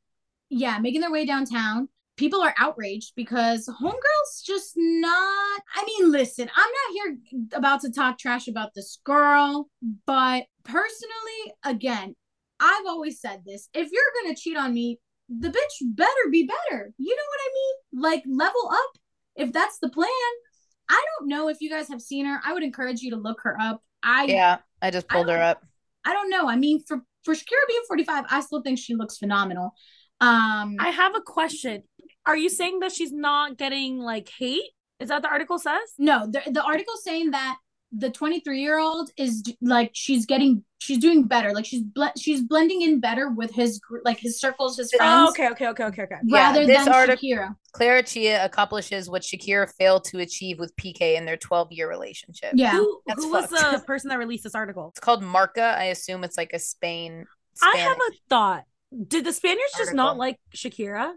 [0.48, 1.88] yeah, making their way downtown.
[2.16, 5.62] People are outraged because Homegirl's just not.
[5.74, 9.68] I mean, listen, I'm not here about to talk trash about this girl,
[10.06, 12.14] but personally, again,
[12.58, 14.98] I've always said this if you're gonna cheat on me,
[15.28, 16.92] the bitch better be better.
[16.96, 18.02] You know what I mean?
[18.02, 18.98] Like, level up
[19.36, 20.08] if that's the plan.
[20.88, 22.40] I don't know if you guys have seen her.
[22.44, 23.82] I would encourage you to look her up.
[24.02, 25.62] I Yeah, I just I pulled her up.
[26.04, 26.48] I don't know.
[26.48, 29.74] I mean, for for Shakira being 45, I still think she looks phenomenal.
[30.20, 31.82] Um I have a question.
[32.26, 34.70] Are you saying that she's not getting like hate?
[34.98, 35.94] Is that the article says?
[35.98, 37.56] No, the the article saying that
[37.92, 41.52] the 23 year old is like she's getting she's doing better.
[41.52, 44.98] Like she's ble- she's blending in better with his gr- like his circles, his oh,
[44.98, 46.16] friends, Oh, okay, okay, okay, okay, okay.
[46.24, 47.54] Yeah, rather this than artic- Shakira.
[47.72, 52.52] Clara Chia accomplishes what Shakira failed to achieve with Piqué in their 12 year relationship.
[52.54, 54.88] Yeah, Who, That's who was the person that released this article?
[54.88, 55.76] It's called Marca.
[55.78, 57.26] I assume it's like a Spain.
[57.62, 58.64] I have a thought.
[59.06, 61.12] Did the Spaniards just not like Shakira?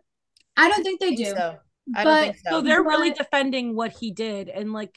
[0.60, 1.36] I don't think they think do.
[1.36, 1.58] so.
[1.96, 2.50] I but don't think so.
[2.52, 4.96] So they're really defending what he did and like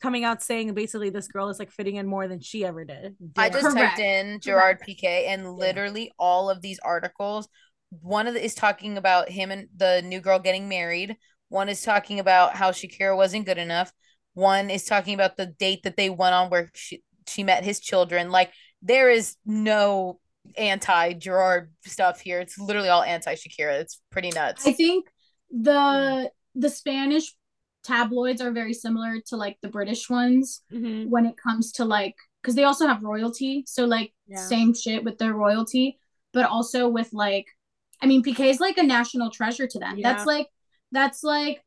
[0.00, 3.16] coming out saying basically this girl is like fitting in more than she ever did.
[3.36, 3.96] I just Correct.
[3.96, 7.48] typed in Gerard Piqué and literally all of these articles.
[7.90, 11.16] One of the, is talking about him and the new girl getting married.
[11.48, 13.92] One is talking about how Shakira wasn't good enough.
[14.34, 17.80] One is talking about the date that they went on where she she met his
[17.80, 18.30] children.
[18.30, 20.18] Like there is no
[20.56, 22.40] anti Gerard stuff here.
[22.40, 23.80] It's literally all anti Shakira.
[23.80, 24.66] It's pretty nuts.
[24.66, 25.06] I think
[25.50, 27.34] the the Spanish
[27.82, 31.08] tabloids are very similar to like the British ones Mhm.
[31.08, 33.64] when it comes to like because they also have royalty.
[33.66, 34.38] So like Yeah.
[34.46, 35.98] same shit with their royalty,
[36.32, 37.46] but also with like
[38.00, 39.98] I mean Piqué is like a national treasure to them.
[39.98, 40.12] Yeah.
[40.12, 40.48] That's like
[40.92, 41.63] that's like M-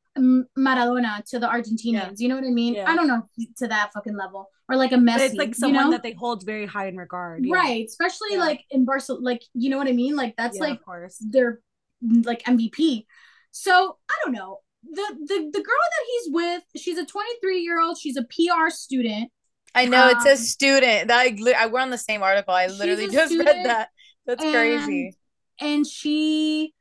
[0.57, 2.19] Maradona to the Argentinians.
[2.19, 2.75] You know what I mean?
[2.75, 2.89] Yeah.
[2.89, 3.23] I don't know
[3.57, 5.19] to that fucking level or like a But Messi.
[5.27, 5.91] it's like you someone know?
[5.91, 7.45] that they hold very high in regard.
[7.45, 7.55] yeah.
[7.55, 8.39] right, especially Yeah.
[8.39, 9.23] like in Barcelona.
[9.25, 10.15] Like you know what I mean?
[10.15, 11.17] Like that's Yeah, like of course.
[11.19, 11.59] their
[12.01, 13.05] like MVP.
[13.51, 14.59] So I don't know.
[14.83, 17.97] The the the girl that he's with, she's a 23 year old.
[17.97, 19.31] She's a PR student.
[19.75, 21.11] I know it um, says student.
[21.11, 22.53] I, I we're on the same article.
[22.53, 23.89] I literally a just read that.
[24.25, 25.13] That's crazy.
[25.59, 26.73] and she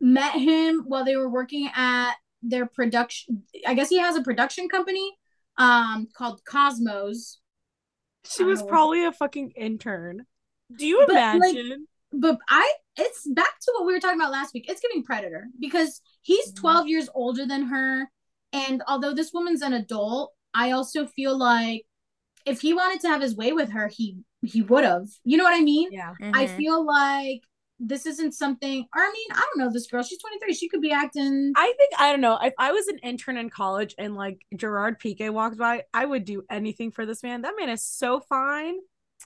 [0.00, 3.42] met him while they were working at their production.
[3.66, 5.12] I guess he has a production company
[5.58, 7.36] um called Kosmos.
[8.24, 8.66] She was Oh.
[8.66, 10.26] probably a fucking intern.
[10.74, 11.86] Do you But, like, imagine?
[12.12, 14.66] But I it's back to what we were talking about last week.
[14.68, 16.56] It's giving predator because he's Mhm.
[16.56, 18.10] 12 years older than her
[18.52, 21.84] and although this woman's an adult, I also feel like
[22.46, 25.08] if he wanted to have his way with her, he he would have.
[25.24, 25.88] You know what I mean?
[25.92, 26.14] yeah.
[26.20, 26.56] I Mhm.
[26.56, 27.42] feel like
[27.78, 30.02] this isn't something or I mean, I don't know this girl.
[30.02, 30.54] She's 23.
[30.54, 32.38] She could be acting I think I don't know.
[32.42, 36.24] If I was an intern in college and like Gerard Piqué walked by, I would
[36.24, 37.42] do anything for this man.
[37.42, 38.76] That man is so fine.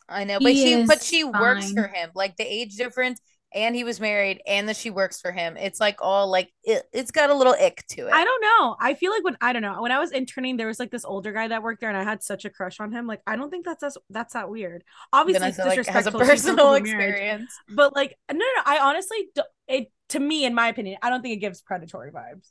[0.08, 2.10] I know, but He she but is she works for him.
[2.14, 3.20] Like the age difference,
[3.52, 5.56] and he was married, and that she works for him.
[5.56, 8.12] It's like all like it, it's got a little ick to it.
[8.12, 8.76] I don't know.
[8.80, 11.04] I feel like when I don't know when I was interning, there was like this
[11.04, 13.06] older guy that worked there, and I had such a crush on him.
[13.06, 14.84] Like I don't think that's that's, that's that weird.
[15.12, 16.20] Obviously, it's like has a disrespectful.
[16.20, 16.88] Personal a marriage.
[16.88, 17.58] experience.
[17.68, 18.62] but like no, no, no.
[18.66, 19.28] I honestly,
[19.68, 22.50] it to me, in my opinion, I don't think it gives predatory vibes.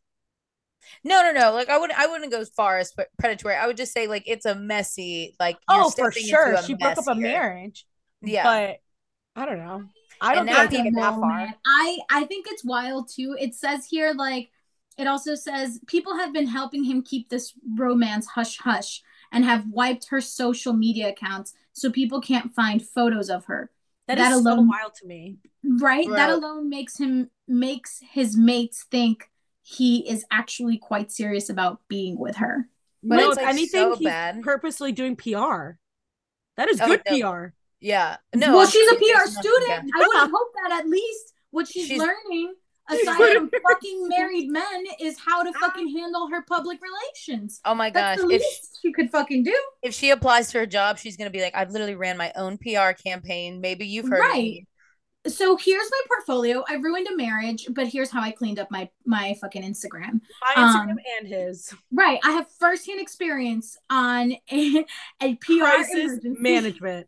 [1.03, 1.53] No, no, no.
[1.53, 3.55] Like I wouldn't I wouldn't go as far as predatory.
[3.55, 7.07] I would just say like it's a messy like Oh, for sure, she broke up
[7.07, 7.23] a here.
[7.23, 7.85] marriage.
[8.21, 8.43] Yeah.
[8.43, 8.77] but
[9.41, 9.83] I don't know.
[10.21, 11.53] I don't And think now I take it that far.
[11.65, 13.35] I I think it's wild too.
[13.39, 14.51] It says here like
[14.97, 19.01] it also says people have been helping him keep this romance hush hush
[19.31, 23.69] and have wiped her social media accounts so people can't find photos of her.
[24.07, 25.37] that that is so alone- wild to me.
[25.63, 26.09] Right?
[26.09, 29.29] That alone makes him makes his mates think
[29.61, 32.67] he is actually quite serious about being with her.
[33.03, 34.41] But no, it's, if like, anything, so he's bad.
[34.41, 35.77] purposely doing PR.
[36.57, 37.31] That is Oh, good no.
[37.31, 37.53] PR.
[37.81, 38.17] Yeah.
[38.35, 38.51] No.
[38.51, 39.91] well, I'm she's a PR student.
[39.95, 42.53] I would hope that at least what she's, She's- learning,
[42.89, 47.61] aside learning- from fucking married men, is how to fucking handle her public relations.
[47.65, 48.29] Oh my That's gosh.
[48.29, 49.55] the If least she could fucking do.
[49.81, 52.57] if she applies to her job, she's gonna be like, I've literally ran my own
[52.57, 53.61] PR campaign.
[53.61, 54.43] Maybe you've heard Right.
[54.43, 54.65] me.
[55.27, 56.63] so here's my portfolio.
[56.69, 60.21] I ruined a marriage, but here's how I cleaned up my my fucking Instagram.
[60.41, 64.85] My Instagram Um, and his Right, I have firsthand experience on a,
[65.21, 66.41] a PR crisis emergency.
[66.41, 67.07] management.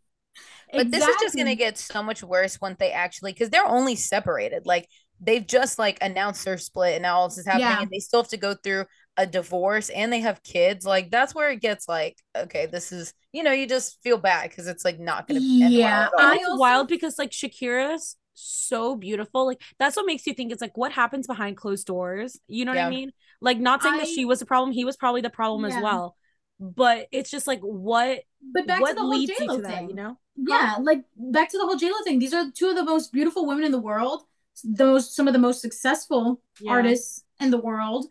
[0.73, 3.95] But this is just gonna get so much worse once they actually because they're only
[3.95, 4.65] separated.
[4.65, 4.87] Like
[5.19, 7.81] they've just like announced their split and now all this is happening Yeah.
[7.81, 8.85] and they still have to go through
[9.17, 10.85] a divorce and they have kids.
[10.85, 14.49] Like that's where it gets like, okay, this is you know, you just feel bad
[14.49, 16.19] because it's like not gonna end well Yeah, at all.
[16.19, 19.45] And I it's also- wild because like Shakira's so beautiful.
[19.45, 22.39] Like that's what makes you think it's like what happens behind closed doors.
[22.47, 23.11] You know what I mean?
[23.41, 26.15] Like not saying that she was the problem, he was probably the problem as well.
[26.59, 28.21] But it's just like what
[28.53, 29.89] But back what to the whole leads you JLo to that, thing.
[29.89, 30.17] you know?
[30.35, 32.19] Yeah, like back to the whole JLo thing.
[32.19, 34.23] These are two of the most beautiful women in the world.
[34.63, 36.71] Those some of the most successful Yeah.
[36.71, 38.07] artists in the world.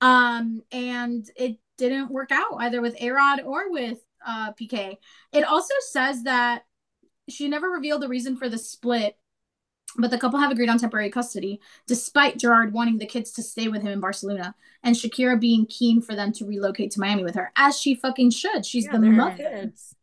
[0.00, 4.96] Um, and it didn't work out either with Arod or with uh Piqué.
[5.32, 6.64] It also says that
[7.28, 9.16] she never revealed the reason for the split,
[9.96, 13.68] but the couple have agreed on temporary custody, despite Gerard wanting the kids to stay
[13.68, 17.34] with him in Barcelona and Shakira being keen for them to relocate to Miami with
[17.34, 18.64] her, as she fucking should.
[18.64, 19.36] She's Yeah, the mother.
[19.36, 19.94] kids.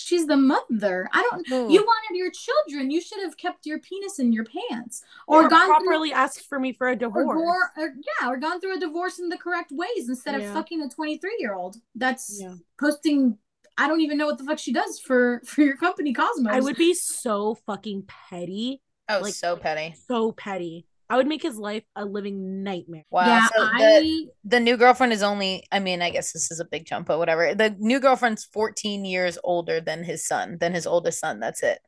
[0.00, 1.08] She's the mother.
[1.12, 1.72] I don't Ooh.
[1.72, 2.90] you wanted your children.
[2.90, 6.60] You should have kept your penis in your pants, Or, or, gone properly asked for
[6.60, 7.36] me for a through, or, divorce.
[7.36, 10.48] gore, or yeah, or gone through a divorce in the correct ways instead Yeah.
[10.48, 12.54] of fucking a twenty three year old that's Yeah.
[12.78, 13.38] posting.
[13.76, 16.50] I don't even know what the fuck she does for for your company, Kosmos.
[16.50, 18.82] I would be so fucking petty.
[19.08, 19.94] Oh, like- so petty.
[20.06, 20.86] So petty.
[21.10, 23.04] I would make his life a living nightmare.
[23.10, 23.26] Wow.
[23.26, 26.60] yeah, so the I the new girlfriend is only I mean, I guess this is
[26.60, 27.54] a big jump, but whatever.
[27.54, 31.40] The new girlfriend's 14 years older than his son, than his oldest son.
[31.40, 31.78] That's it.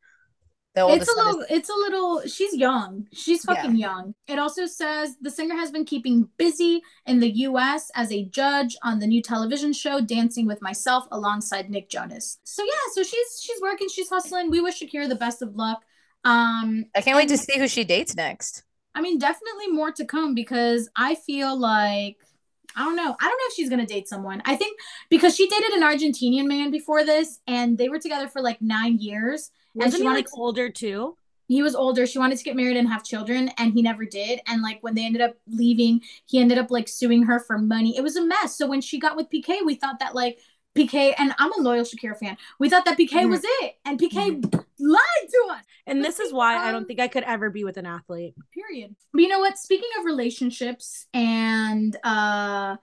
[0.74, 3.54] The it's a son is- little it's a little she's young she's Yeah.
[3.56, 8.12] fucking young it also says the singer has been keeping busy in the us as
[8.12, 12.70] a judge on the new television show dancing with myself alongside nick jonas so yeah
[12.94, 15.82] so she's she's working she's hustling we wish shakira the best of luck
[16.24, 18.62] um I can't wait to see who she dates next.
[18.94, 22.16] I mean definitely more to come because i feel like
[22.76, 23.02] I don't know.
[23.02, 24.42] I don't know if she's gonna date someone.
[24.44, 28.40] I think because she dated an Argentinian man before this, and they were together for
[28.40, 29.50] like nine years.
[29.74, 31.16] And Wasn't she he wanted like older too?
[31.50, 32.06] he was older.
[32.06, 34.40] She wanted to get married and have children, and he never did.
[34.46, 37.96] And like when they ended up leaving, he ended up like suing her for money.
[37.96, 38.56] It was a mess.
[38.56, 40.38] So when she got with Piqué, we thought that like
[40.76, 42.36] Piqué, and I'm a loyal Shakira fan.
[42.58, 43.30] We thought that Piqué Mhm.
[43.30, 44.42] was it, and Piqué
[44.78, 45.64] lied to us.
[45.86, 48.34] And this is why I um, don't think I could ever be with an athlete.
[48.54, 48.94] Period.
[49.12, 49.58] But you know what?
[49.58, 52.76] Speaking of relationships and uh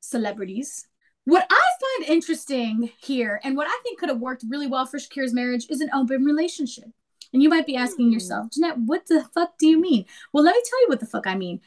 [0.00, 0.88] celebrities,
[1.24, 4.98] what I find interesting here, and what I think could have worked really well for
[4.98, 6.90] Shakira's marriage, is an open relationship.
[7.32, 8.12] And you might be asking Hmm.
[8.12, 10.06] yourself, Jeanette, what the fuck do you mean?
[10.32, 11.60] Well, let me tell you what the fuck I mean.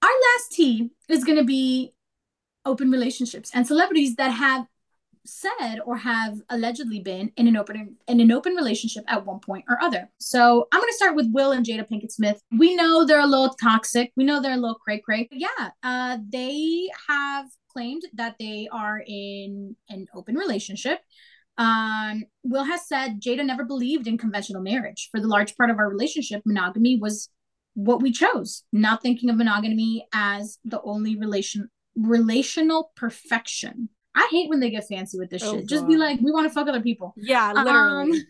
[0.00, 1.92] Our last T is going to be
[2.64, 4.66] open relationships and celebrities that have
[5.24, 9.64] said or have allegedly been in an open in an open relationship at one point
[9.68, 10.10] or other.
[10.18, 12.40] So I'm gonna start with Will and Jada Pinkett Smith.
[12.56, 14.12] We know they're a little toxic.
[14.16, 15.28] We know they're a little cray cray.
[15.30, 21.00] Yeah, uh, they have claimed that they are in an open relationship.
[21.58, 25.08] Um, Will has said Jada never believed in conventional marriage.
[25.10, 27.28] For the large part of our relationship, monogamy was
[27.74, 28.64] what we chose.
[28.72, 33.90] Not thinking of monogamy as the only relation relational perfection.
[34.14, 35.68] I hate when they get fancy with this Oh, shit.
[35.68, 37.14] Just be like, we want to fuck other people.
[37.16, 38.24] Yeah, literally.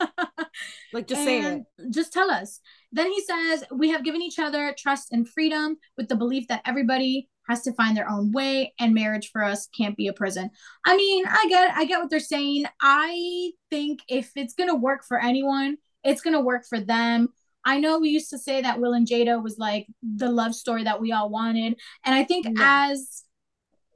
[0.00, 0.06] Um,
[0.92, 1.62] like just say it.
[1.90, 2.60] Just tell us.
[2.92, 6.62] Then he says, We have given each other trust and freedom with the belief that
[6.66, 10.50] everybody has to find their own way and marriage for us can't be a prison.
[10.86, 12.66] I mean, I get I get what they're saying.
[12.80, 17.28] I think if it's gonna work for anyone, it's gonna work for them.
[17.64, 20.84] I know we used to say that Will and Jada was like the love story
[20.84, 21.80] that we all wanted.
[22.04, 22.62] And I think No.
[22.64, 23.24] as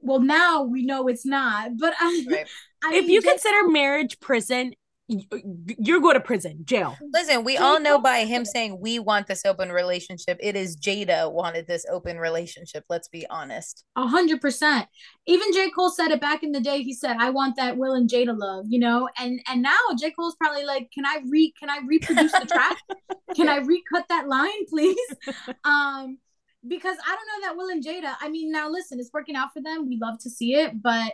[0.07, 1.77] well now we know it's not.
[1.77, 2.47] But I, Right.
[2.83, 3.29] I if mean, you J.
[3.29, 4.73] consider marriage prison,
[5.07, 6.97] you're going to prison, jail.
[7.13, 10.37] Listen, we all know by him saying we want this open relationship.
[10.41, 12.83] It is Jada wanted this open relationship.
[12.89, 13.85] Let's be honest.
[13.95, 14.87] A hundred percent.
[15.25, 15.69] Even J.
[15.71, 16.81] Cole said it back in the day.
[16.83, 19.07] He said, "I want that Will and Jada love," you know.
[19.17, 20.11] And and now J.
[20.11, 21.53] Cole's probably like, "Can I re?
[21.57, 22.77] Can I reproduce the track?
[23.35, 24.97] Can I recut that line, please?"
[25.63, 26.17] Um,
[26.65, 28.15] because I don't know that Will and Jada.
[28.21, 29.87] I mean, now listen, it's working out for them.
[29.87, 31.13] We love to see it, but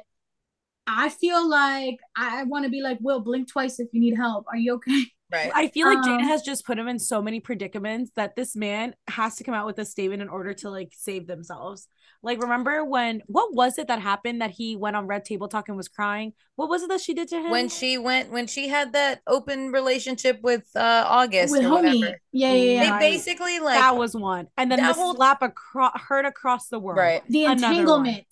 [0.85, 3.19] I feel like I want to be like Will.
[3.21, 4.45] Blink twice if you need help.
[4.47, 5.05] Are you okay?
[5.31, 5.51] Right.
[5.55, 8.55] I feel like Jada Um, has just put him in so many predicaments that this
[8.55, 11.87] man has to come out with a statement in order to like save themselves.
[12.23, 15.67] Like, remember when what was it that happened that he went on Red Table Talk
[15.67, 16.33] and was crying?
[16.55, 17.51] What was it that she did to him?
[17.51, 21.99] when she went when she had that open relationship with uh August With or homie,
[21.99, 22.19] whatever.
[22.31, 22.91] yeah, yeah, They yeah.
[22.91, 22.99] Right.
[22.99, 26.79] basically like that was one, and then that the whole- slap across heard across the
[26.79, 26.97] world.
[26.97, 27.21] right.
[27.27, 28.27] The Another entanglement.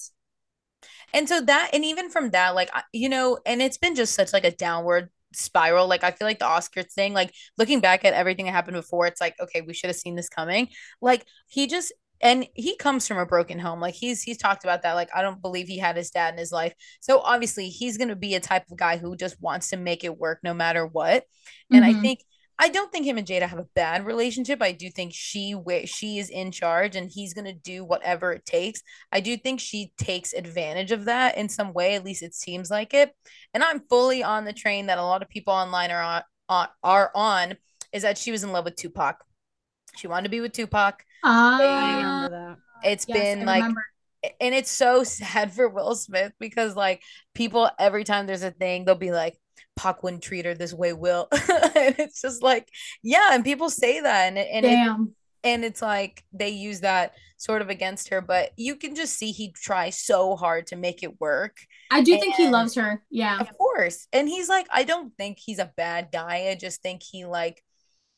[1.14, 4.32] And so that and even from that like you know and it's been just such
[4.32, 5.88] like a downward spiral.
[5.88, 9.08] Like I feel like the Oscar thing, like looking back at everything that happened before,
[9.08, 10.70] it's like, okay, we should have seen this coming.
[11.02, 13.80] Like he just and he comes from a broken home.
[13.80, 14.93] Like he's he's talked about that.
[14.93, 16.74] Like I don't believe he had his dad in his life.
[17.01, 20.17] So obviously he's gonna be a type of guy who just wants to make it
[20.17, 21.26] work no matter what.
[21.72, 21.89] And Mhm.
[21.89, 22.19] I think
[22.59, 24.61] I don't think him and Jada have a bad relationship.
[24.61, 25.55] I do think she
[25.86, 28.82] she is in charge and he's gonna do whatever it takes.
[29.11, 31.95] I do think she takes advantage of that in some way.
[31.95, 33.15] At least it seems like it.
[33.53, 36.67] And I'm fully on the train that a lot of people online are on, on
[36.84, 37.57] are on
[37.91, 39.17] is that she was in love with Tupac.
[39.97, 41.03] She wanted to be with Tupac.
[41.24, 42.55] Ah.
[42.84, 43.86] It's yes, been I like remember.
[44.39, 47.01] and it's so sad for Will Smith because like
[47.34, 49.38] people every time there's a thing they'll be like
[49.76, 52.67] Pac wouldn't treat her this way Will and it's just like
[53.03, 55.15] yeah and people say that and it, and it, Damn.
[55.43, 59.32] and it's like they use that sort of against her but you can just see
[59.32, 61.57] he tries so hard to make it work
[61.89, 63.01] I do think he loves her.
[63.09, 63.39] Yeah.
[63.39, 67.01] of course and he's like I don't think he's a bad guy I just think
[67.03, 67.63] he like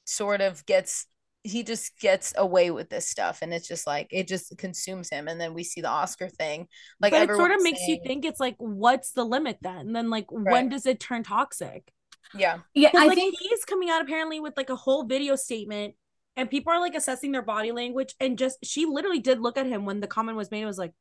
[0.05, 1.05] sort of gets
[1.43, 5.27] he just gets away with this stuff and it's just like it just consumes him
[5.27, 6.67] and then we see the Oscar thing
[7.01, 9.87] like but it sort of everyone's makes you think it's like, what's the limit then?
[9.87, 11.91] And then like, when does it turn toxic?
[12.33, 15.95] yeah Yeah, I like think he's coming out apparently with like a whole video statement,
[16.35, 19.67] and people are like assessing their body language, and just she literally did look at
[19.67, 20.63] him when the comment was made.
[20.63, 20.93] It was like,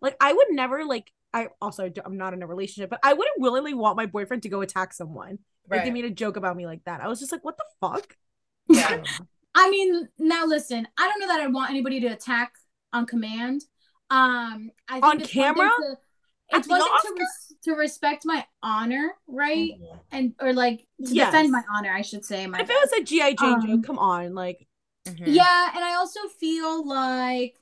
[0.00, 1.10] like I would never like.
[1.34, 4.50] I also I'm not in a relationship, but I wouldn't willingly want my boyfriend to
[4.50, 5.38] go attack someone.
[5.70, 7.00] Like they right made a joke about me like that.
[7.00, 8.16] I was just like, what the fuck?
[8.68, 9.02] yeah
[9.54, 12.52] I mean, now listen, I don't know that I want anybody to attack
[12.92, 13.62] on command.
[14.10, 15.70] Um, I think On it's one camera?
[15.78, 15.96] to-
[16.52, 19.72] At It's the one to, res- to respect my honor, right?
[19.80, 19.98] Mhm.
[20.10, 21.32] And or like to Yes.
[21.32, 22.46] defend my honor, I should say.
[22.46, 24.66] My if it was a GI Jane Um, joke, come on, like
[25.06, 25.22] Mhm.
[25.34, 27.58] Yeah, and I also feel like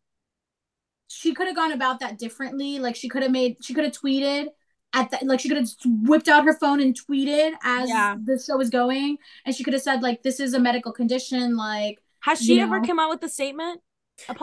[1.06, 2.78] she could have gone about that differently.
[2.80, 4.48] Like she could have made, she could have tweeted
[4.92, 8.16] at that, like she could have whipped out her phone and tweeted as Yeah.
[8.24, 11.56] the show was going, and she could have said like, "This is a medical condition."
[11.56, 12.86] Like, has she ever know?
[12.86, 13.80] come out with a statement?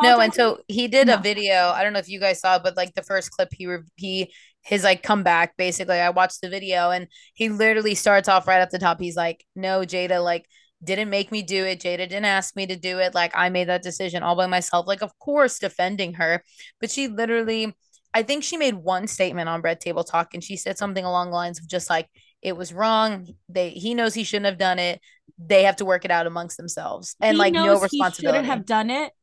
[0.01, 1.15] No, and so he did No.
[1.15, 1.69] a video.
[1.75, 3.83] I don't know if you guys saw, it, but like the first clip, he re-
[3.95, 5.55] he his like comeback.
[5.57, 8.99] Basically, I watched the video, and he literally starts off right at the top.
[8.99, 10.45] He's like, "No, Jada, like
[10.83, 11.79] didn't make me do it.
[11.79, 13.13] Jada didn't ask me to do it.
[13.15, 14.87] Like I made that decision all by myself.
[14.87, 16.43] Like, of course, defending her,
[16.79, 17.75] but she literally."
[18.17, 21.29] I think she made one statement on Red Table Talk, and she said something along
[21.29, 22.09] the lines of just like
[22.41, 23.27] it was wrong.
[23.47, 24.99] They he knows he shouldn't have done it.
[25.37, 28.15] They have to work it out amongst themselves, and He like no responsibility.
[28.17, 29.13] He shouldn't have done it.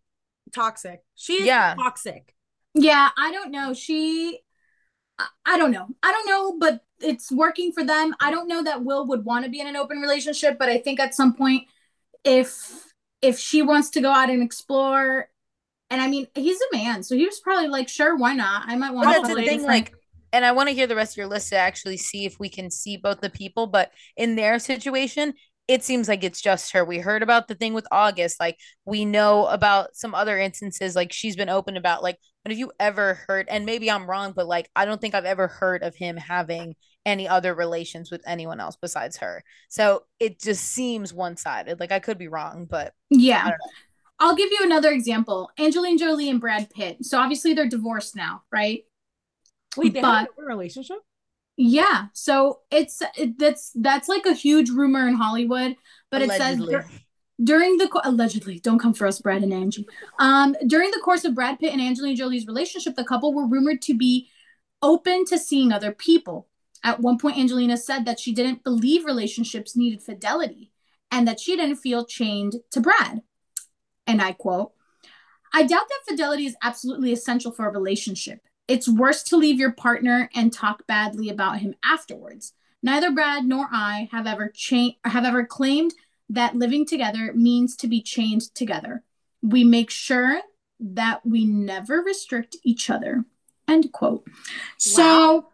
[0.54, 1.00] Toxic.
[1.16, 1.74] She is Yeah.
[1.74, 2.36] toxic.
[2.74, 3.74] yeah, I don't know.
[3.74, 4.38] She,
[5.18, 5.88] I, I don't know.
[6.00, 8.14] I don't know, but it's working for them.
[8.20, 10.78] I don't know that Will would want to be in an open relationship, but I
[10.78, 11.64] think at some point,
[12.22, 12.84] if
[13.22, 15.30] if she wants to go out and explore.
[15.90, 18.64] And I mean, he's a man, so he was probably like, "Sure, why not?
[18.66, 19.92] I might want But to." that's the thing, like,
[20.32, 22.48] and I want to hear the rest of your list to actually see if we
[22.48, 23.66] can see both the people.
[23.66, 25.34] But in their situation,
[25.68, 26.84] it seems like it's just her.
[26.84, 28.40] We heard about the thing with August.
[28.40, 32.58] Like, we know about some other instances, like, she's been open about, like, but have
[32.58, 35.82] you ever heard, and maybe I'm wrong, but like, I don't think I've ever heard
[35.82, 36.74] of him having
[37.06, 39.42] any other relations with anyone else besides her.
[39.70, 41.80] So it just seems one sided.
[41.80, 43.52] Like, I could be wrong, but Yeah.
[44.20, 45.50] I'll give you another example.
[45.58, 47.04] Angelina Jolie and Brad Pitt.
[47.04, 48.84] So obviously they're divorced now, right?
[49.76, 50.98] Wait, they But- have a relationship?
[51.56, 52.06] Yeah.
[52.14, 55.76] So it's it, that's that's like a huge rumor in Hollywood,
[56.10, 56.60] but it says
[57.42, 59.86] during the allegedly don't come for us Brad and Angie.
[60.18, 63.82] Um during the course of Brad Pitt and Angelina Jolie's relationship, the couple were rumored
[63.82, 64.28] to be
[64.82, 66.48] open to seeing other people.
[66.82, 70.72] At one point Angelina said that she didn't believe relationships needed fidelity
[71.12, 73.22] and that she didn't feel chained to Brad.
[74.06, 74.72] And I quote,
[75.52, 78.40] I doubt that fidelity is absolutely essential for a relationship.
[78.66, 82.54] It's worse to leave your partner and talk badly about him afterwards.
[82.82, 85.94] Neither Brad nor I have ever cha- have ever claimed
[86.28, 89.02] that living together means to be chained together.
[89.42, 90.40] We make sure
[90.80, 93.24] that we never restrict each other.
[93.68, 94.26] End quote.
[94.78, 95.48] So,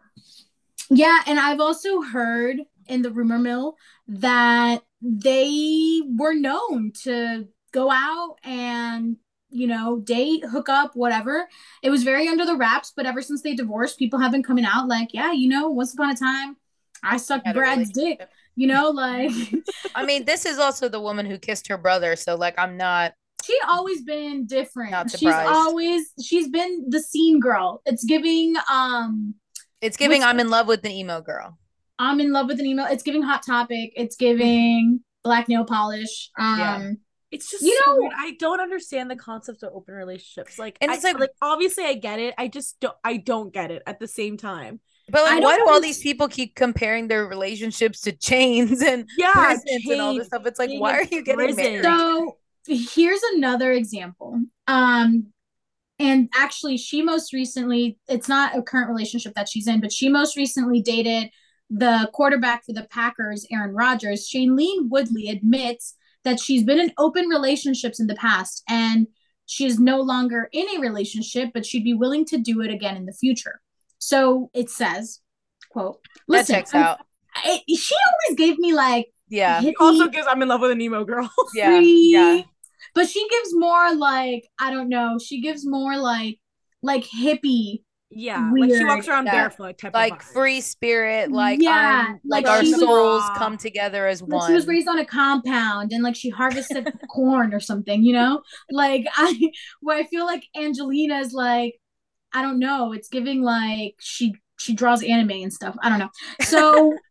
[0.89, 3.77] yeah, and I've also heard in the rumor mill
[4.07, 9.17] that they were known to go out and
[9.49, 11.47] you know date hook up whatever
[11.83, 14.63] it was very under the wraps but ever since they divorced people have been coming
[14.65, 16.55] out like yeah you know once upon a time
[17.03, 18.21] i sucked a brad's dick
[18.55, 19.31] you know like
[19.95, 22.15] I mean, this is also the woman who kissed her brother.
[22.15, 23.13] So, like, I'm not.
[23.43, 29.35] she always been different Not she's always she's been the scene girl it's giving um
[29.81, 31.57] It's giving Which- I'm in love with an emo girl.
[31.99, 36.29] i'm in love with an email it's giving hot topic it's giving black nail polish
[36.39, 36.91] um Yeah.
[37.31, 38.11] It's just You know- weird.
[38.15, 40.59] I don't understand the concept of open relationships.
[40.59, 42.33] Like, And I- it's like- like obviously I get it.
[42.37, 42.95] I just don't.
[43.03, 44.79] I don't get it at the same time.
[45.09, 49.31] But like, why do all these people keep comparing their relationships to chains and Yeah,
[49.33, 50.45] prisons and all this stuff?
[50.45, 51.81] It's like, why are you getting prison.
[51.81, 51.83] married?
[51.83, 54.39] So here's another example.
[54.67, 55.27] Um,
[55.99, 60.09] and actually, she most recently, it's not a current relationship that she's in, but she
[60.09, 61.29] most recently dated
[61.69, 64.29] the quarterback for the Packers, Aaron Rodgers.
[64.29, 69.07] Shailene Woodley admits that she's been in open relationships in the past and
[69.47, 72.95] she is no longer in a relationship, but she'd be willing to do it again
[72.95, 73.59] in the future.
[73.97, 75.19] So it says,
[75.71, 76.99] quote, that listen, checks I'm- out.
[77.35, 77.95] I- she
[78.27, 79.61] always gave me like Yeah.
[79.61, 81.29] hippie, Also, gives I'm in love with an emo girl.
[81.55, 81.79] Yeah.
[81.79, 82.41] Yeah.
[82.93, 85.17] but she gives more like I don't know.
[85.23, 86.39] She gives more like
[86.83, 87.83] like hippie.
[88.11, 92.47] Yeah, like she walks around barefoot type Like free spirit, like Yeah, I'm like, like
[92.47, 94.47] our she was- souls come together as Like one.
[94.47, 98.41] she was raised on a compound and like she harvested corn or something, you know?
[98.69, 99.51] Like I
[99.81, 101.75] where I feel like Angelina's like
[102.33, 105.75] I don't know, it's giving like she she draws anime and stuff.
[105.81, 106.09] I don't know.
[106.41, 106.95] So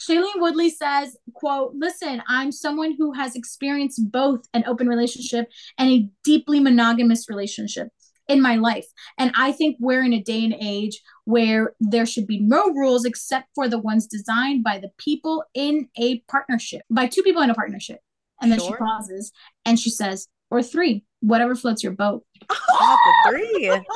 [0.00, 5.46] Shailene Woodley says, quote, listen, I'm someone who has experienced both an open relationship
[5.78, 7.88] and a deeply monogamous relationship
[8.28, 8.86] in my life.
[9.16, 13.04] And I think we're in a day and age where there should be no rules
[13.04, 17.50] except for the ones designed by the people in a partnership, by two people in
[17.50, 18.00] a partnership.
[18.40, 19.32] And then she pauses
[19.64, 22.24] and she says, or three, whatever floats your boat.
[22.48, 23.80] Not the three.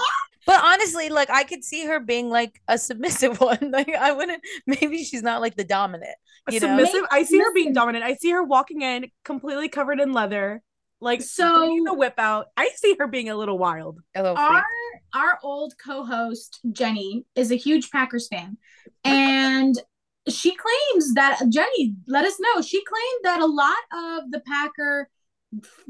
[0.44, 3.70] But honestly, like I could see her being like a submissive one.
[3.70, 4.42] Like I wouldn't.
[4.66, 6.16] Maybe she's not like the dominant.
[6.50, 6.66] You know?
[6.66, 7.04] submissive.
[7.10, 8.04] I see her being dominant.
[8.04, 10.62] I see her walking in completely covered in leather,
[11.02, 12.46] like So- the whip out.
[12.56, 14.00] I see her being a little wild.
[14.14, 15.02] A little our freak.
[15.14, 18.56] our old co-host Jenny is a huge Packers fan,
[19.04, 19.74] and
[20.28, 22.62] she claims that Jenny let us know.
[22.62, 25.08] She claimed that a lot of the Packer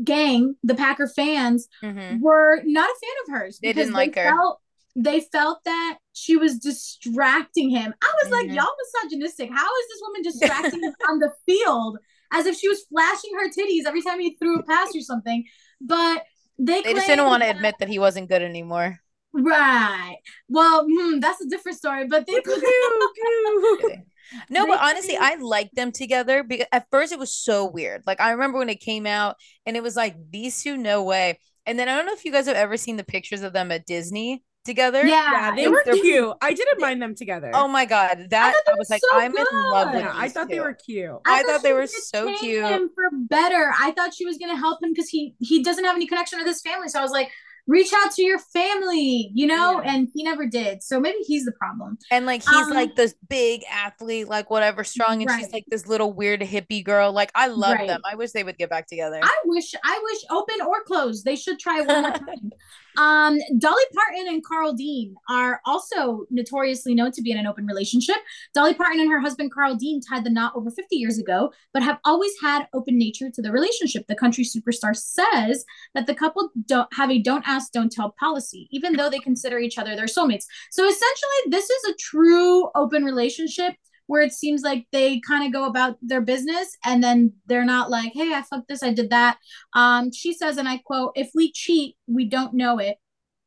[0.03, 2.21] gang, the Packer fans, Mhm.
[2.21, 3.59] were not a fan of hers.
[3.63, 4.25] They didn't like her.
[4.31, 4.61] Felt,
[4.97, 7.95] they felt that she was distracting him.
[8.03, 8.55] I was like, Mhm.
[8.57, 9.51] y'all misogynistic.
[9.51, 11.99] How is this woman distracting him on the field
[12.33, 15.45] as if she was flashing her titties every time he threw a pass or something?
[15.81, 16.25] But
[16.59, 18.99] they, They just didn't want to admit that he wasn't good anymore.
[19.33, 20.17] Right.
[20.49, 22.07] Well, hmm, that's a different story.
[22.07, 22.35] But they
[24.51, 28.03] No, but honestly, I liked them together because at first it was so weird.
[28.07, 31.39] Like I remember when it came out and it was like these two, no way.
[31.67, 33.71] And then I don't know if you guys have ever seen the pictures of them
[33.71, 35.05] at Disney together.
[35.07, 36.33] yeah, yeah, they were cute.
[36.41, 37.51] I didn't mind them together.
[37.55, 39.95] Oh my god, that they I, was like, so I'm in love with.
[39.95, 40.01] good.
[40.07, 41.11] yeah, I thought they were cute.
[41.27, 42.65] I thought she they were so cute.
[42.65, 43.73] Him for better.
[43.79, 46.47] I thought she was gonna help him because he he doesn't have any connection with
[46.47, 46.89] his family.
[46.89, 47.31] So I was like,
[47.69, 49.95] reach out to your family, you know, Yeah.
[49.95, 50.83] and he never did.
[50.83, 51.97] So maybe he's the problem.
[52.11, 55.87] And like he's Um, like this big athlete, like whatever, strong, and she's like this
[55.87, 57.13] little weird hippie girl.
[57.13, 57.87] Like I love Right.
[57.89, 58.01] them.
[58.05, 59.21] I wish they would get back together.
[59.23, 61.25] I wish I wish open or closed.
[61.25, 62.51] They should try one more time.
[62.97, 67.67] Um, Dolly Parton and Carl Dean are also notoriously known to be in an open
[67.67, 68.17] relationship.
[68.55, 71.83] Dolly Parton and her husband Carl Dean tied the knot over 50 years ago, but
[71.83, 74.07] have always had open nature to the relationship.
[74.07, 75.65] The country superstar says
[75.95, 79.59] that the couple don't have a don't ask, don't tell policy, even though they consider
[79.59, 80.45] each other their soulmates.
[80.71, 83.75] So essentially, this is a true open relationship
[84.07, 87.91] where it seems like they kind of go about their business and then they're not
[87.91, 89.39] like, hey, I fucked this, I did that.
[89.75, 92.97] Um, she says, and I quote, if we cheat, we don't know it.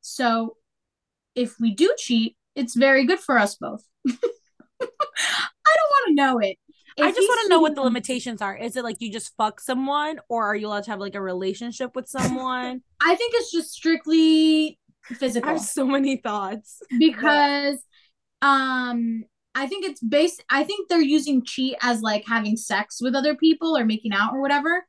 [0.01, 0.57] So
[1.35, 3.83] if we do cheat, it's very good for us both.
[4.07, 4.13] I
[4.79, 6.57] don't want to know it.
[6.97, 8.55] I just want to know what the limitations are.
[8.55, 11.21] Is it like you just fuck someone, or are you allowed to have like a
[11.21, 12.81] relationship with someone?
[13.01, 15.49] I think it's just strictly physical.
[15.49, 16.81] I have so many thoughts.
[16.97, 17.77] because
[18.41, 19.23] um
[19.55, 23.35] I think it's based I think they're using cheat as like having sex with other
[23.35, 24.85] people or making out or whatever.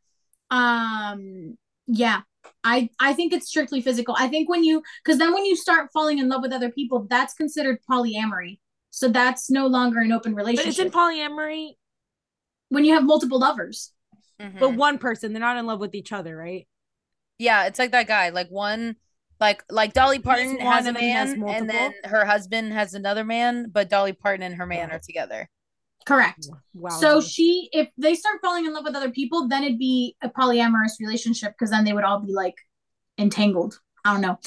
[0.51, 1.57] Um
[1.87, 2.21] yeah.
[2.64, 4.14] I I think it's strictly physical.
[4.19, 7.07] I think when you cuz then when you start falling in love with other people,
[7.09, 8.59] that's considered polyamory.
[8.91, 10.71] So that's no longer an open But relationship.
[10.87, 11.77] isn't polyamory?
[12.69, 13.93] when you have multiple lovers.
[14.41, 14.59] Mhm.
[14.59, 16.67] But one person, they're not in love with each other, right?
[17.39, 18.31] Yeah, it's like that guy.
[18.31, 18.97] Like one,
[19.41, 22.24] like like Dolly Parton one has a and then he has man, and then her
[22.24, 25.49] husband has another man, but Dolly Parton and her man are together.
[26.07, 26.49] Correct.
[26.72, 26.91] Wow.
[26.91, 30.28] So she, if they start falling in love with other people, then it'd be a
[30.28, 32.55] polyamorous relationship because then they would all be like
[33.18, 33.80] entangled.
[34.05, 34.39] I don't know.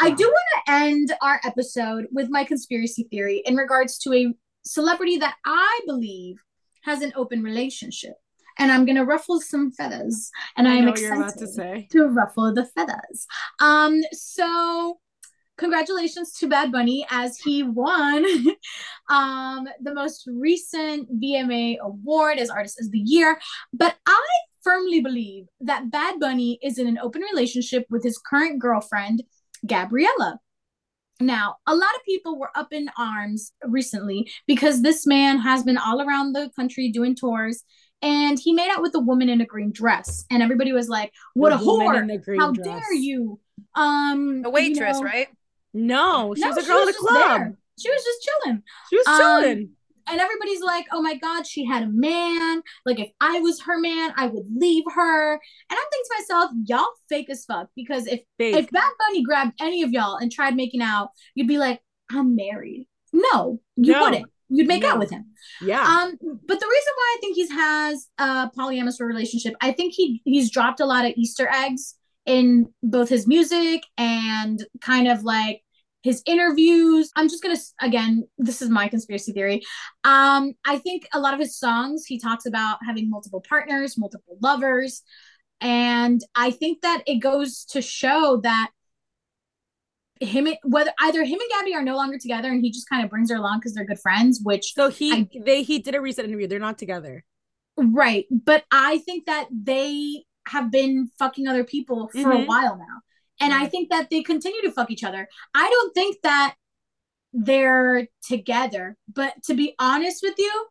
[0.00, 4.34] I do want to end our episode with my conspiracy theory in regards to a
[4.64, 6.36] celebrity that I believe
[6.82, 8.14] has an open relationship.
[8.58, 10.30] And I'm gonna ruffle some feathers.
[10.56, 11.88] And I, I am excited to say.
[11.92, 13.26] to ruffle the feathers.
[13.60, 14.98] Um, so
[15.58, 18.24] congratulations to Bad Bunny as he won
[19.08, 23.38] um the most recent VMA award as Artist of the Year.
[23.72, 24.26] But I
[24.62, 29.22] firmly believe that Bad Bunny is in an open relationship with his current girlfriend,
[29.64, 30.40] Gabriela.
[31.20, 35.78] Now, a lot of people were up in arms recently because this man has been
[35.78, 37.62] all around the country doing tours
[38.02, 41.12] and he made out with a woman in a green dress and everybody was like
[41.34, 42.66] what The a woman in whore the green how dress.
[42.66, 43.40] dare you
[43.74, 45.28] um The waitress, you know- right?
[45.74, 47.38] No, she No, was a girl in a club.
[47.40, 47.58] there.
[47.78, 49.70] she was just chilling She was Um, chilling.
[50.08, 53.78] and everybody's like oh my god she had a man like if i was her
[53.78, 55.40] man i would leave her and
[55.70, 58.54] i'm thinking to myself y'all fake as fuck because if Fake.
[58.56, 61.80] if bad bunny grabbed any of y'all and tried making out you'd be like
[62.10, 64.02] i'm married no you No.
[64.04, 64.90] wouldn't you'd make No.
[64.90, 65.24] out with him
[65.60, 65.80] yeah.
[65.82, 70.20] um, but the reason why I think he has a polyamorous relationship, I think he
[70.24, 71.94] he's dropped a lot of Easter eggs
[72.24, 75.62] in both his music and kind of like
[76.02, 77.10] his interviews.
[77.16, 79.62] I'm just gonna again, this is my conspiracy theory.
[80.04, 84.36] Um, I think a lot of his songs he talks about having multiple partners, multiple
[84.42, 85.02] lovers,
[85.60, 88.70] and I think that it goes to show that
[90.20, 93.04] him and- whether either him and Gabby are no longer together and he just kind
[93.04, 95.94] of brings her along because they're good friends, which so he I- they he did
[95.94, 96.46] a recent interview.
[96.46, 97.24] They're not together.
[97.76, 98.26] Right.
[98.30, 102.46] But I think that they have been fucking other people for a Mhm.
[102.46, 103.00] while now.
[103.40, 105.28] And I think that they continue to fuck each other.
[105.54, 106.54] I don't think that
[107.34, 108.96] they're together.
[109.12, 110.68] But to be honest with you,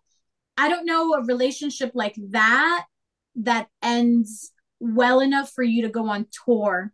[0.57, 2.87] I don't know a relationship like that
[3.35, 6.91] that ends well enough for you to go on tour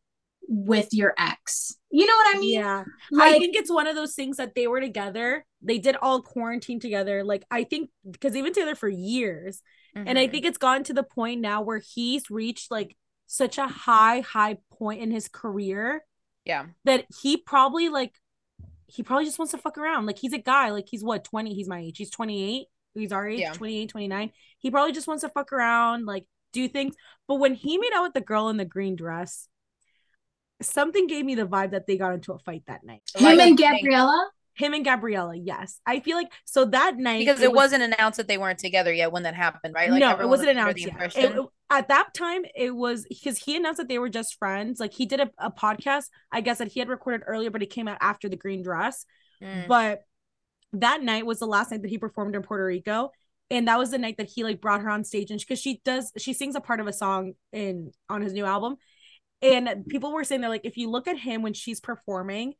[0.53, 1.77] with your ex.
[1.91, 2.59] You know what I mean?
[2.59, 2.83] yeah.
[3.09, 5.45] Like I think it's one of those things that they were together.
[5.61, 7.23] They did all quarantine together.
[7.23, 9.61] Like I think because they've been together for years.
[9.95, 10.31] And I Mhm.
[10.31, 12.97] think it's gotten to the point now where he's reached like
[13.27, 16.03] such a high, high point in his career
[16.45, 16.65] yeah.
[16.83, 18.13] that he probably like
[18.87, 20.05] he probably just wants to fuck around.
[20.05, 21.53] Like he's a guy, like he's what, 20?
[21.53, 21.97] He's my age.
[21.97, 22.67] He's 28.
[22.93, 23.53] He's our age, Yeah.
[23.53, 24.31] 28, 29.
[24.59, 26.95] He probably just wants to fuck around, like do things.
[27.25, 29.47] But when he made out with the girl in the green dress,
[30.61, 33.01] something gave me the vibe that they got into a fight that night.
[33.15, 34.29] him Like, and Gabriela.
[34.53, 35.79] Him and Gabriela, yes.
[35.85, 38.93] I feel like so that night because it, was- wasn't announced that they weren't together
[38.93, 39.89] yet when that happened, right?
[39.89, 40.79] no, it wasn't was under announced
[41.15, 41.15] yet.
[41.17, 44.77] It- it- at that time, it was because he announced that they were just friends.
[44.79, 47.69] Like he did a, a podcast, I guess that he had recorded earlier, but it
[47.69, 49.05] came out after the green dress.
[49.41, 49.67] Mm.
[49.69, 50.01] But
[50.73, 53.11] that night was the last night that he performed in Puerto Rico.
[53.49, 55.81] And that was the night that he like brought her on stage and because she
[55.83, 58.75] does she sings a part of a song in on his new album.
[59.41, 62.53] And people were saying they're like, if you look at him when she's performing,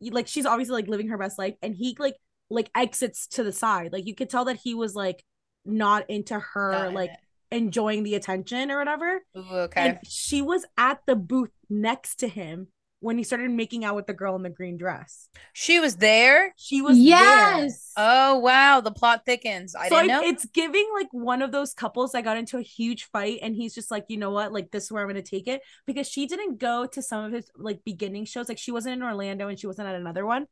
[0.00, 2.16] you, like she's obviously like living her best life, and he like
[2.50, 3.92] like exits to the side.
[3.92, 5.22] Like you could tell that he was like
[5.64, 7.56] not into her, in like it.
[7.56, 9.22] enjoying the attention or whatever.
[9.36, 9.80] Ooh, okay.
[9.80, 12.68] And she was at the booth next to him
[13.02, 15.28] when he started making out with the girl in the green dress.
[15.52, 16.54] she was there.
[16.56, 17.06] She was there.
[17.08, 17.92] Yes.
[17.96, 19.74] Oh wow, the plot thickens.
[19.74, 20.22] I so didn't know.
[20.22, 23.74] it's giving like one of those couples that got into a huge fight and he's
[23.74, 26.26] just like you know what like this is where i'm gonna take it because she
[26.26, 29.58] didn't go to some of his like beginning shows like she wasn't in orlando and
[29.58, 30.46] she wasn't at another one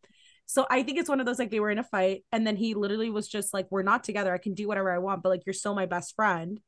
[0.47, 2.57] so i think it's one of those like they were in a fight and then
[2.57, 5.29] he literally was just like we're not together i can do whatever i want but
[5.31, 6.61] like you're still my best friend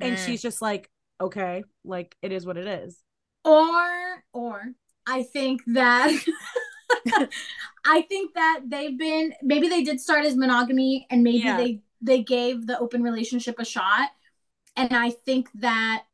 [0.00, 0.26] and Mm.
[0.26, 0.88] she's just like
[1.20, 2.98] okay like it is what it is
[3.44, 4.62] or or
[5.06, 6.10] i think that
[7.86, 11.56] i think that they've been maybe they did start as monogamy and maybe Yeah.
[11.56, 14.10] they they gave the open relationship a shot
[14.76, 16.04] and i think that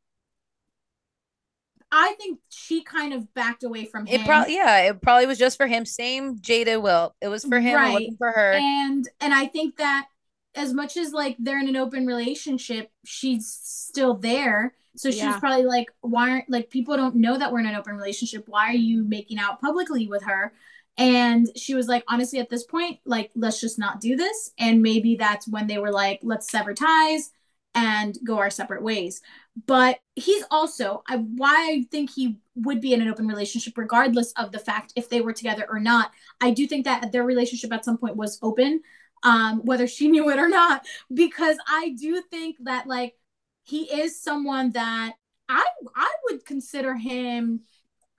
[1.91, 5.37] i think she kind of backed away from him it probably yeah, it probably was
[5.37, 5.85] just for him.
[5.85, 7.13] Same Jada will.
[7.21, 7.77] It was for him.
[7.77, 8.53] It wasn't for her.
[8.53, 10.07] and and i think that
[10.55, 14.73] as much as like they're in an open relationship she's still there.
[14.95, 15.39] So she's Yeah.
[15.39, 18.43] probably like why aren't like people don't know that we're in an open relationship.
[18.47, 20.53] Why are you making out publicly with her?
[20.97, 24.51] And she was like honestly at this point like let's just not do this.
[24.59, 27.31] And maybe that's when they were like let's sever ties
[27.73, 29.21] and go our separate ways.
[29.65, 34.31] But he's also I, why i think he would be in an open relationship regardless
[34.33, 37.71] of the fact if they were together or not i do think that their relationship
[37.73, 38.81] at some point was open
[39.23, 43.15] um whether she knew it or not because i do think that like
[43.63, 45.13] he is someone that
[45.49, 45.65] i
[45.95, 47.61] i would consider him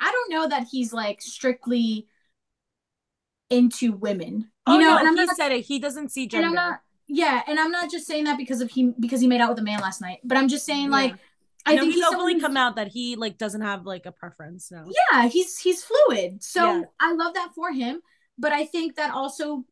[0.00, 2.07] i don't know that he's like strictly
[3.50, 6.22] into women you oh know no and i'm he not said it he doesn't see
[6.22, 9.20] and gender i'm not yeah and i'm not just saying that because of he because
[9.20, 10.90] he made out with a man last night but i'm just saying Yeah.
[10.90, 11.14] like
[11.66, 14.12] i no, think he's he's openly come out that he like doesn't have like a
[14.12, 16.82] preference no yeah he's he's fluid so Yeah.
[17.00, 18.00] i love that for him
[18.38, 19.64] but i think that also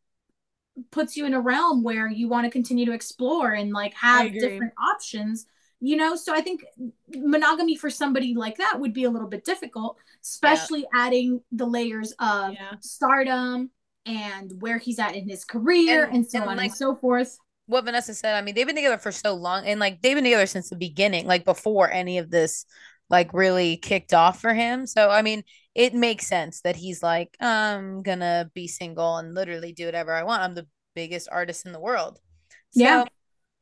[0.91, 4.33] puts you in a realm where you want to continue to explore and like have
[4.33, 5.47] different options
[5.81, 6.65] you know so i think
[7.15, 12.13] monogamy for somebody like that would be a little bit difficult especially adding the layers
[12.19, 12.73] of Yeah.
[12.81, 13.71] stardom
[14.07, 16.95] and where he's at in his career and, And- so and, on like, and so
[16.95, 20.17] forth what Vanessa said, I mean, they've been together for so long and like they've
[20.17, 22.67] been together since the beginning, like before any of this
[23.09, 24.87] like really kicked off for him.
[24.87, 25.45] So I mean,
[25.75, 30.25] it makes sense that he's like, I'm gonna be single and literally do whatever I
[30.25, 30.43] want.
[30.43, 32.19] I'm the biggest artist in the world.
[32.71, 33.05] So, Yeah.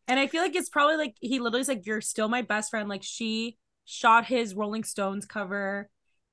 [0.06, 2.70] And I feel like it's probably like he literally is like, You're still my best
[2.70, 2.88] friend.
[2.88, 5.90] Like she shot his Rolling Stones cover.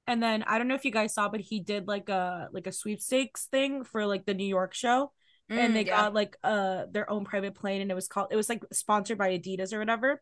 [0.08, 2.68] And then I don't know if you guys saw, but he did like a like
[2.68, 5.12] a sweepstakes thing for like the New York show.
[5.50, 5.98] and mm, they yeah.
[5.98, 9.18] got like uh their own private plane and it was called it was like sponsored
[9.18, 10.22] by Adidas or whatever.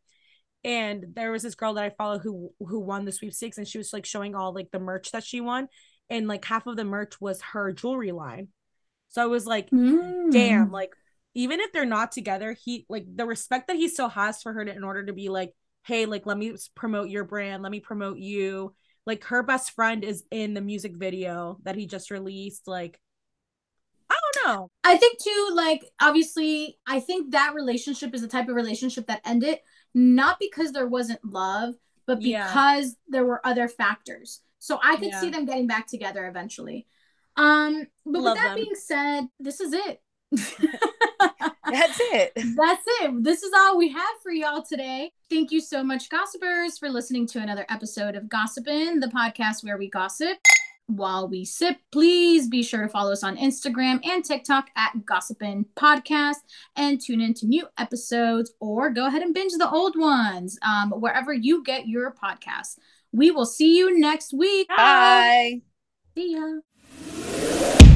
[0.64, 3.78] And there was this girl that I follow who who won the sweepstakes and she
[3.78, 5.68] was like showing all like the merch that she won
[6.10, 8.50] and like half of the merch was her jewelry line.
[9.10, 10.32] So I was like, Mm.
[10.32, 10.92] damn, like
[11.36, 14.64] even if they're not together, he like the respect that he still has for her
[14.66, 15.54] to, in order to be like,
[15.86, 18.74] hey, like let me promote your brand, let me promote you.
[19.06, 22.68] Like her best friend is in the music video that he just released.
[22.68, 23.00] Like,
[24.10, 24.72] I don't know.
[24.84, 29.22] I think too, like obviously, I think that relationship is the type of relationship that
[29.26, 29.60] ended
[29.94, 31.76] not because there wasn't love,
[32.06, 32.48] but Yeah.
[32.48, 34.42] because there were other factors.
[34.60, 35.20] So I could Yeah.
[35.22, 36.88] see them getting back together eventually.
[37.36, 38.64] Um, but Love with that them.
[38.64, 40.02] being said, this is it.
[41.70, 42.34] That's it.
[42.36, 43.24] That's it.
[43.24, 45.12] This is all we have for y'all today.
[45.30, 49.78] Thank you so much, gossipers, for listening to another episode of Gossipin', the podcast where
[49.78, 50.38] we gossip
[50.88, 51.78] while we sip.
[51.92, 56.38] Please be sure to follow us on Instagram and TikTok at Gossipin' Podcast
[56.76, 60.92] and tune in to new episodes or go ahead and binge the old ones um,
[60.92, 62.78] wherever you get your podcasts.
[63.12, 64.68] We will see you next week.
[64.68, 65.62] Bye.
[66.16, 67.93] See ya.